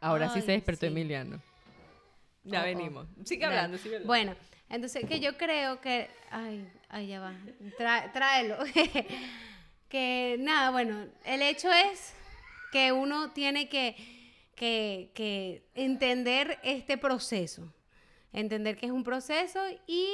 [0.00, 0.86] Ahora sí se despertó.
[0.86, 1.40] Emiliano.
[2.44, 2.64] Ya Oh, oh.
[2.64, 3.06] venimos.
[3.24, 4.06] Sigue hablando, sigue hablando.
[4.06, 4.34] Bueno,
[4.70, 6.08] entonces que yo creo que.
[6.30, 7.32] Ay, ay, ya va.
[7.78, 8.56] Tra- tráelo.
[9.88, 12.14] que nada, bueno, el hecho es
[12.72, 13.96] que uno tiene que,
[14.54, 17.72] que, que entender este proceso.
[18.32, 20.08] Entender que es un proceso y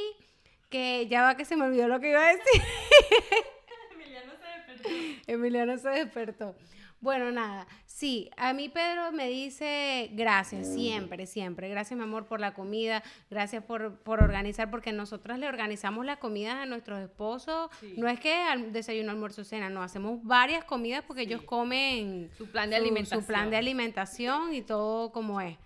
[0.71, 2.63] que ya va que se me olvidó lo que iba a decir.
[3.93, 4.89] Emiliano se despertó.
[5.27, 6.57] Emiliano se despertó.
[7.05, 11.69] Bueno, nada, sí, a mí Pedro me dice gracias, siempre, siempre.
[11.69, 16.17] Gracias, mi amor, por la comida, gracias por, por organizar, porque nosotras le organizamos las
[16.17, 17.71] comidas a nuestros esposos.
[17.79, 17.93] Sí.
[17.99, 22.47] No es que al desayuno, almuerzo, cena, no, hacemos varias comidas porque ellos comen Su
[22.51, 23.21] plan de alimentación.
[23.21, 25.59] su plan de alimentación y todo como es.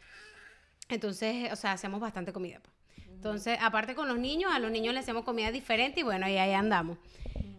[0.88, 2.58] Entonces, o sea, hacemos bastante comida.
[2.60, 2.77] pues.
[3.18, 6.36] Entonces, aparte con los niños, a los niños les hacemos comida diferente y bueno, y
[6.36, 6.98] ahí andamos.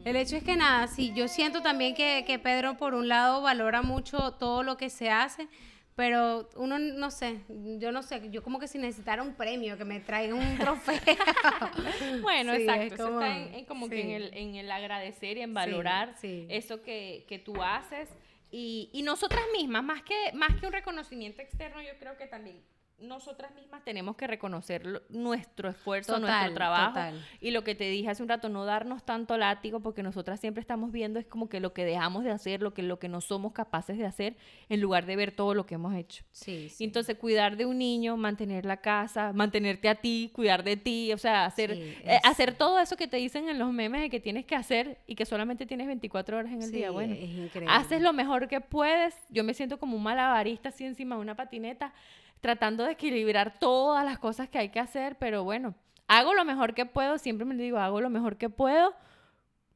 [0.05, 3.41] El hecho es que nada, sí, yo siento también que, que Pedro por un lado
[3.41, 5.49] valora mucho todo lo que se hace,
[5.95, 7.41] pero uno no sé,
[7.78, 10.97] yo no sé, yo como que si necesitara un premio, que me traigan un trofeo.
[12.22, 12.84] Bueno, Sí, exacto.
[12.86, 14.14] es Eso como- está en, en como que en sí.
[14.14, 16.45] el, en el agradecer y en valorar sí.
[16.49, 18.07] eso que, que tú haces.
[18.51, 22.62] Y, y nosotras mismas, más que, más que un reconocimiento externo, yo creo que también
[23.02, 26.88] nosotras mismas tenemos que reconocer lo- nuestro esfuerzo, Total, nuestro trabajo.
[26.93, 27.26] total.
[27.41, 30.62] Y lo que te dije hace un rato, no darnos tanto látigo, porque nosotras siempre
[30.62, 33.22] estamos viendo es como que lo que dejamos de hacer, lo que, lo que no
[33.22, 34.36] somos capaces de hacer,
[34.70, 36.24] en lugar de ver todo lo que hemos hecho.
[36.32, 41.12] Sí, entonces cuidar de un niño, mantener la casa, mantenerte a ti, cuidar de ti,
[41.14, 44.10] o sea, hacer, Sí, eh, hacer todo eso que te dicen en los memes de
[44.10, 46.91] que tienes que hacer y que solamente tienes 24 horas en el día.
[46.91, 47.74] Bueno, es increíble.
[47.74, 49.16] haces lo mejor que puedes.
[49.30, 51.93] Yo me siento como un malabarista así encima de una patineta,
[52.41, 55.75] tratando de equilibrar todas las cosas que hay que hacer, pero bueno,
[56.07, 58.93] hago lo mejor que puedo, siempre me digo, hago lo mejor que puedo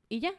[0.09, 0.34] y ya.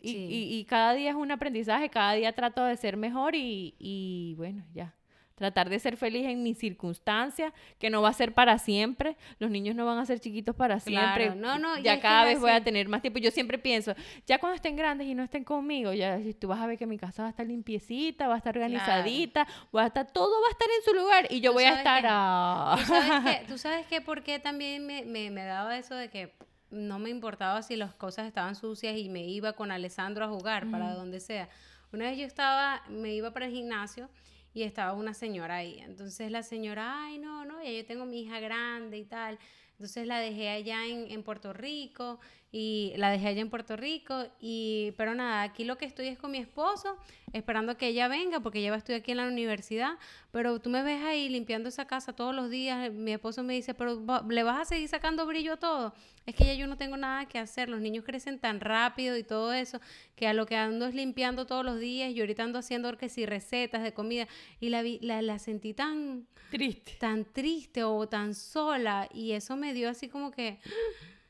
[0.00, 0.16] Y, Sí.
[0.30, 4.34] y- y cada día es un aprendizaje, cada día trato de ser mejor y, y
[4.36, 4.94] bueno, ya.
[5.38, 9.16] Tratar de ser feliz en mis circunstancias, que no va a ser para siempre.
[9.38, 11.26] Los niños no van a ser chiquitos para siempre.
[11.26, 13.20] Claro, no, no, ya que cada vez voy a tener más tiempo.
[13.20, 13.94] Yo siempre pienso,
[14.26, 16.98] ya cuando estén grandes y no estén conmigo, ya tú vas a ver que mi
[16.98, 20.50] casa va a estar limpiecita, va a estar organizadita, va a estar, todo va a
[20.50, 22.76] estar en su lugar y yo voy a estar que- a...
[22.78, 23.44] ¿Tú sabes qué?
[23.48, 24.00] ¿Tú sabes qué?
[24.00, 26.34] ¿Por qué también me, me, me daba eso de que
[26.70, 30.68] no me importaba si las cosas estaban sucias y me iba con Alessandro a jugar
[30.70, 31.48] para donde sea?
[31.92, 34.10] Una vez yo estaba, me iba para el gimnasio
[34.58, 35.78] y estaba una señora ahí.
[35.78, 39.38] Entonces la señora, ay, no, no, ya yo tengo mi hija grande y tal.
[39.72, 42.18] Entonces la dejé allá en, en Puerto Rico
[42.50, 46.18] y la dejé allá en Puerto Rico y pero nada, aquí lo que estoy es
[46.18, 46.96] con mi esposo,
[47.34, 49.98] esperando que ella venga porque ella va a estudiar aquí en la universidad,
[50.32, 53.74] pero tú me ves ahí limpiando esa casa todos los días, mi esposo me dice,
[53.74, 55.92] pero le vas a seguir sacando brillo a todo.
[56.24, 59.24] Es que ya yo no tengo nada que hacer, los niños crecen tan rápido y
[59.24, 59.80] todo eso,
[60.16, 63.08] que a lo que ando es limpiando todos los días y ahorita ando haciendo que
[63.10, 64.26] si recetas de comida
[64.60, 66.92] y la, vi- la, la sentí tan Triste.
[66.98, 70.58] tan triste o tan sola y eso me dio así como que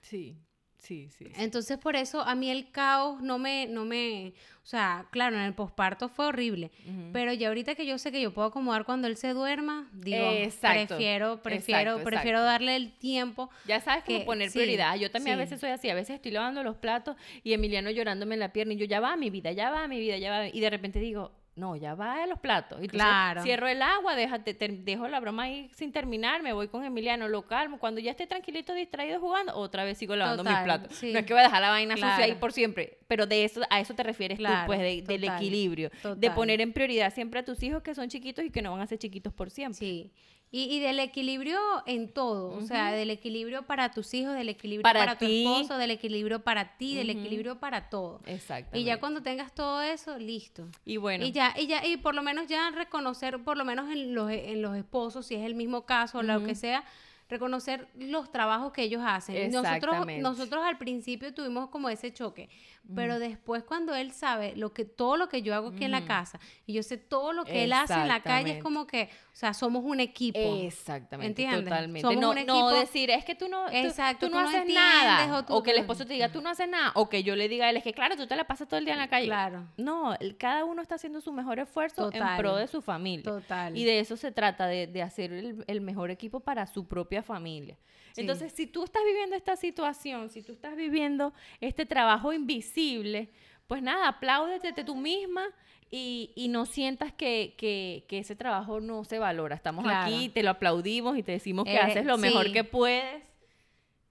[0.03, 0.37] Sí,
[0.79, 1.26] sí, sí.
[1.26, 1.33] sí.
[1.37, 5.43] entonces por eso a mí el caos no me no me o sea claro en
[5.43, 7.11] el posparto fue horrible Ujú.
[7.12, 10.31] pero ya ahorita que yo sé que yo puedo acomodar cuando él se duerma digo
[10.31, 14.97] Exacto, prefiero prefiero exacto, prefiero darle el tiempo Ya sabes cómo que- poner sí, prioridad.
[14.97, 15.89] Yo también a veces soy así.
[15.91, 19.01] A veces estoy lavando los platos y Emiliano llorándome en la pierna y yo, ya
[19.01, 20.49] va mi vida, ya va mi vida, ya va.
[20.49, 22.83] Y de repente digo, no, ya va a los platos.
[22.83, 23.43] Y Claro.
[23.43, 27.43] cierro el agua, déjate, dejo la broma ahí sin terminar, me voy con Emiliano, lo
[27.47, 27.79] calmo.
[27.79, 30.95] Cuando ya esté tranquilito, distraído jugando, otra vez sigo lavando mis platos.
[30.97, 31.13] sí.
[31.13, 32.41] No es que voy a dejar la vaina sucia ahí Claro.
[32.41, 35.37] por siempre, pero de eso, a eso te refieres Claro, tú, pues, de- del total,
[35.37, 35.91] equilibrio.
[36.17, 38.81] De poner en prioridad siempre a tus hijos que son chiquitos y que no van
[38.81, 39.79] a ser chiquitos por siempre.
[39.79, 40.13] sí
[40.51, 44.82] y, y del equilibrio en todo, o sea, del equilibrio para tus hijos, del equilibrio
[44.82, 48.20] Para para, tu esposo, del equilibrio para ti, del equilibrio para todo.
[48.24, 48.78] Exactamente.
[48.78, 50.66] Y ya cuando tengas todo eso, listo.
[50.86, 51.24] Y bueno.
[51.24, 54.30] Y ya, y ya, y por lo menos ya reconocer, por lo menos en los,
[54.30, 56.82] en los esposos, si es el mismo caso, o lo que sea,
[57.29, 59.51] reconocer los trabajos que ellos hacen.
[59.51, 60.22] Nosotros, Exactamente.
[60.22, 62.49] nosotros al principio tuvimos como ese choque,
[62.95, 66.07] pero después cuando él sabe lo que, todo lo que yo hago aquí en la
[66.07, 69.11] casa, y yo sé todo lo que él hace en la calle, es como que,
[69.31, 70.39] o sea, somos un equipo.
[70.39, 71.64] Exactamente, ¿Entiendes?
[71.64, 72.01] totalmente.
[72.01, 74.59] Somos no, un no equipo- decir, es que tú no, Exacto, tú, no tú no
[74.59, 75.37] haces nada.
[75.39, 76.93] o tú- O que el esposo te diga, tú no haces nada.
[76.95, 78.79] O que yo le diga a él, es que claro, tú te la pasas todo
[78.79, 79.26] el día en la calle.
[79.26, 79.68] Claro.
[79.76, 83.22] No, el- cada uno está haciendo su mejor esfuerzo en pro de su familia.
[83.24, 83.76] Total.
[83.76, 87.18] Y de eso se trata, de, de hacer el, el mejor equipo para su propia
[87.23, 87.77] familia.
[88.12, 88.23] Sí.
[88.23, 93.29] Entonces, si tú estás viviendo esta situación, si tú estás viviendo este trabajo invisible,
[93.66, 95.45] pues nada, apláudete tú misma
[95.91, 99.55] y, y no sientas que, que- que ese trabajo no se valora.
[99.55, 100.14] Estamos Claro.
[100.14, 103.23] aquí, te lo aplaudimos y te decimos que Eh, haces lo mejor que puedes.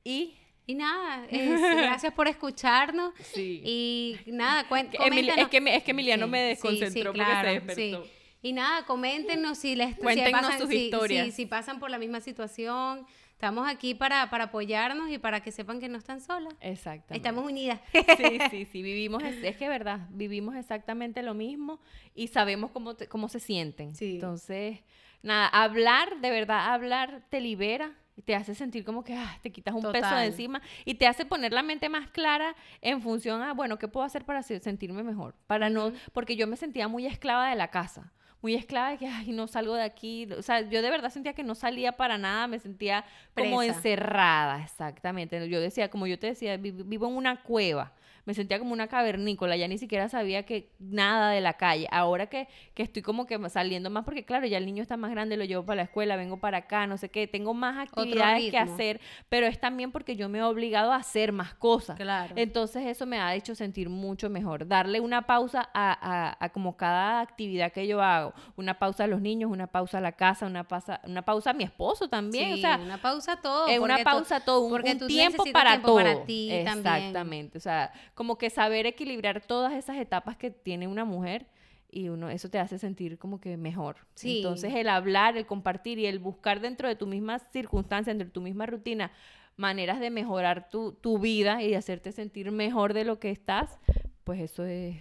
[0.03, 0.35] Y
[0.65, 3.13] Y nada, es- gracias por escucharnos.
[3.33, 3.61] sí.
[3.63, 7.59] Y nada, Emili- es, que, es que Emiliano Sí, me desconcentró sí, porque claro, se
[7.59, 8.07] despertó.
[8.41, 11.25] Y nada, coméntenos si les si pasan, sus si- historias.
[11.25, 13.05] si- si pasan por la misma situación.
[13.33, 16.53] Estamos aquí para, para apoyarnos y para que sepan que no están solas.
[16.59, 17.17] Exactamente.
[17.17, 17.79] Estamos unidas.
[18.17, 21.79] Sí, sí, sí, vivimos, es, es que verdad, vivimos exactamente lo mismo
[22.15, 23.93] y sabemos cómo, te- cómo se sienten.
[23.95, 24.15] Sí.
[24.15, 24.79] Entonces,
[25.21, 29.51] nada, hablar, de verdad, hablar te libera, y te hace sentir como que ah, te
[29.51, 33.43] quitas un peso de encima y te hace poner la mente más clara en función
[33.43, 35.35] a, bueno, ¿qué puedo hacer para se- sentirme mejor?
[35.45, 38.11] Para no, porque yo me sentía muy esclava de la casa.
[38.41, 40.27] Muy esclava de que, ay, no salgo de aquí.
[40.37, 44.61] O sea, yo de verdad sentía que no salía para nada, me sentía como encerrada,
[44.63, 45.49] exactamente.
[45.49, 47.93] Yo decía, como yo te decía, vi- vivo en una cueva.
[48.27, 51.87] Me sentía como una cavernícola, ya ni siquiera sabía que nada de la calle.
[51.91, 55.09] Ahora que, que estoy como que saliendo más, porque claro, ya el niño está más
[55.09, 58.51] grande, lo llevo para la escuela, vengo para acá, no sé qué, tengo más actividades
[58.51, 61.95] que hacer, pero es también porque yo me he obligado a hacer más cosas.
[61.95, 62.33] Claro.
[62.37, 64.67] Entonces eso me ha hecho sentir mucho mejor.
[64.67, 68.33] Darle una pausa a, a- a como cada actividad que yo hago.
[68.57, 71.53] Una pausa a los niños, una pausa a la casa, una pausa, una pausa a
[71.53, 72.47] mi esposo también.
[72.47, 73.67] Sí, o sea, una pausa a todo.
[73.67, 75.95] es una pausa a todo, un, porque un tiempo para tiempo todo.
[75.97, 76.95] para ti también.
[76.95, 77.57] Exactamente.
[77.57, 81.45] O sea, como que saber equilibrar todas esas etapas que tiene una mujer
[81.89, 83.97] y uno eso te hace sentir como que mejor.
[84.15, 84.37] Sí.
[84.37, 88.31] Entonces el hablar, el compartir y el buscar dentro de tu misma circunstancia, dentro de
[88.33, 89.11] tu misma rutina,
[89.55, 93.77] maneras de mejorar tu, tu vida y de hacerte sentir mejor de lo que estás,
[94.23, 94.95] pues eso es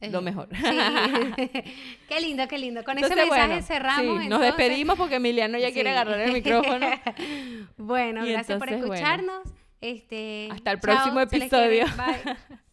[0.00, 0.48] lo mejor.
[0.54, 0.62] Sí.
[2.08, 2.84] qué lindo, qué lindo.
[2.84, 4.02] Con ese Entonces, mensaje bueno, cerramos.
[4.02, 4.56] sí, nos entonces.
[4.56, 5.96] despedimos porque Emiliano ya quiere Sí.
[5.96, 6.86] agarrar el micrófono.
[7.78, 9.32] bueno, Y gracias por entonces, bueno.
[9.80, 11.86] Este, Hasta el chao, próximo episodio.
[11.96, 12.36] Bye.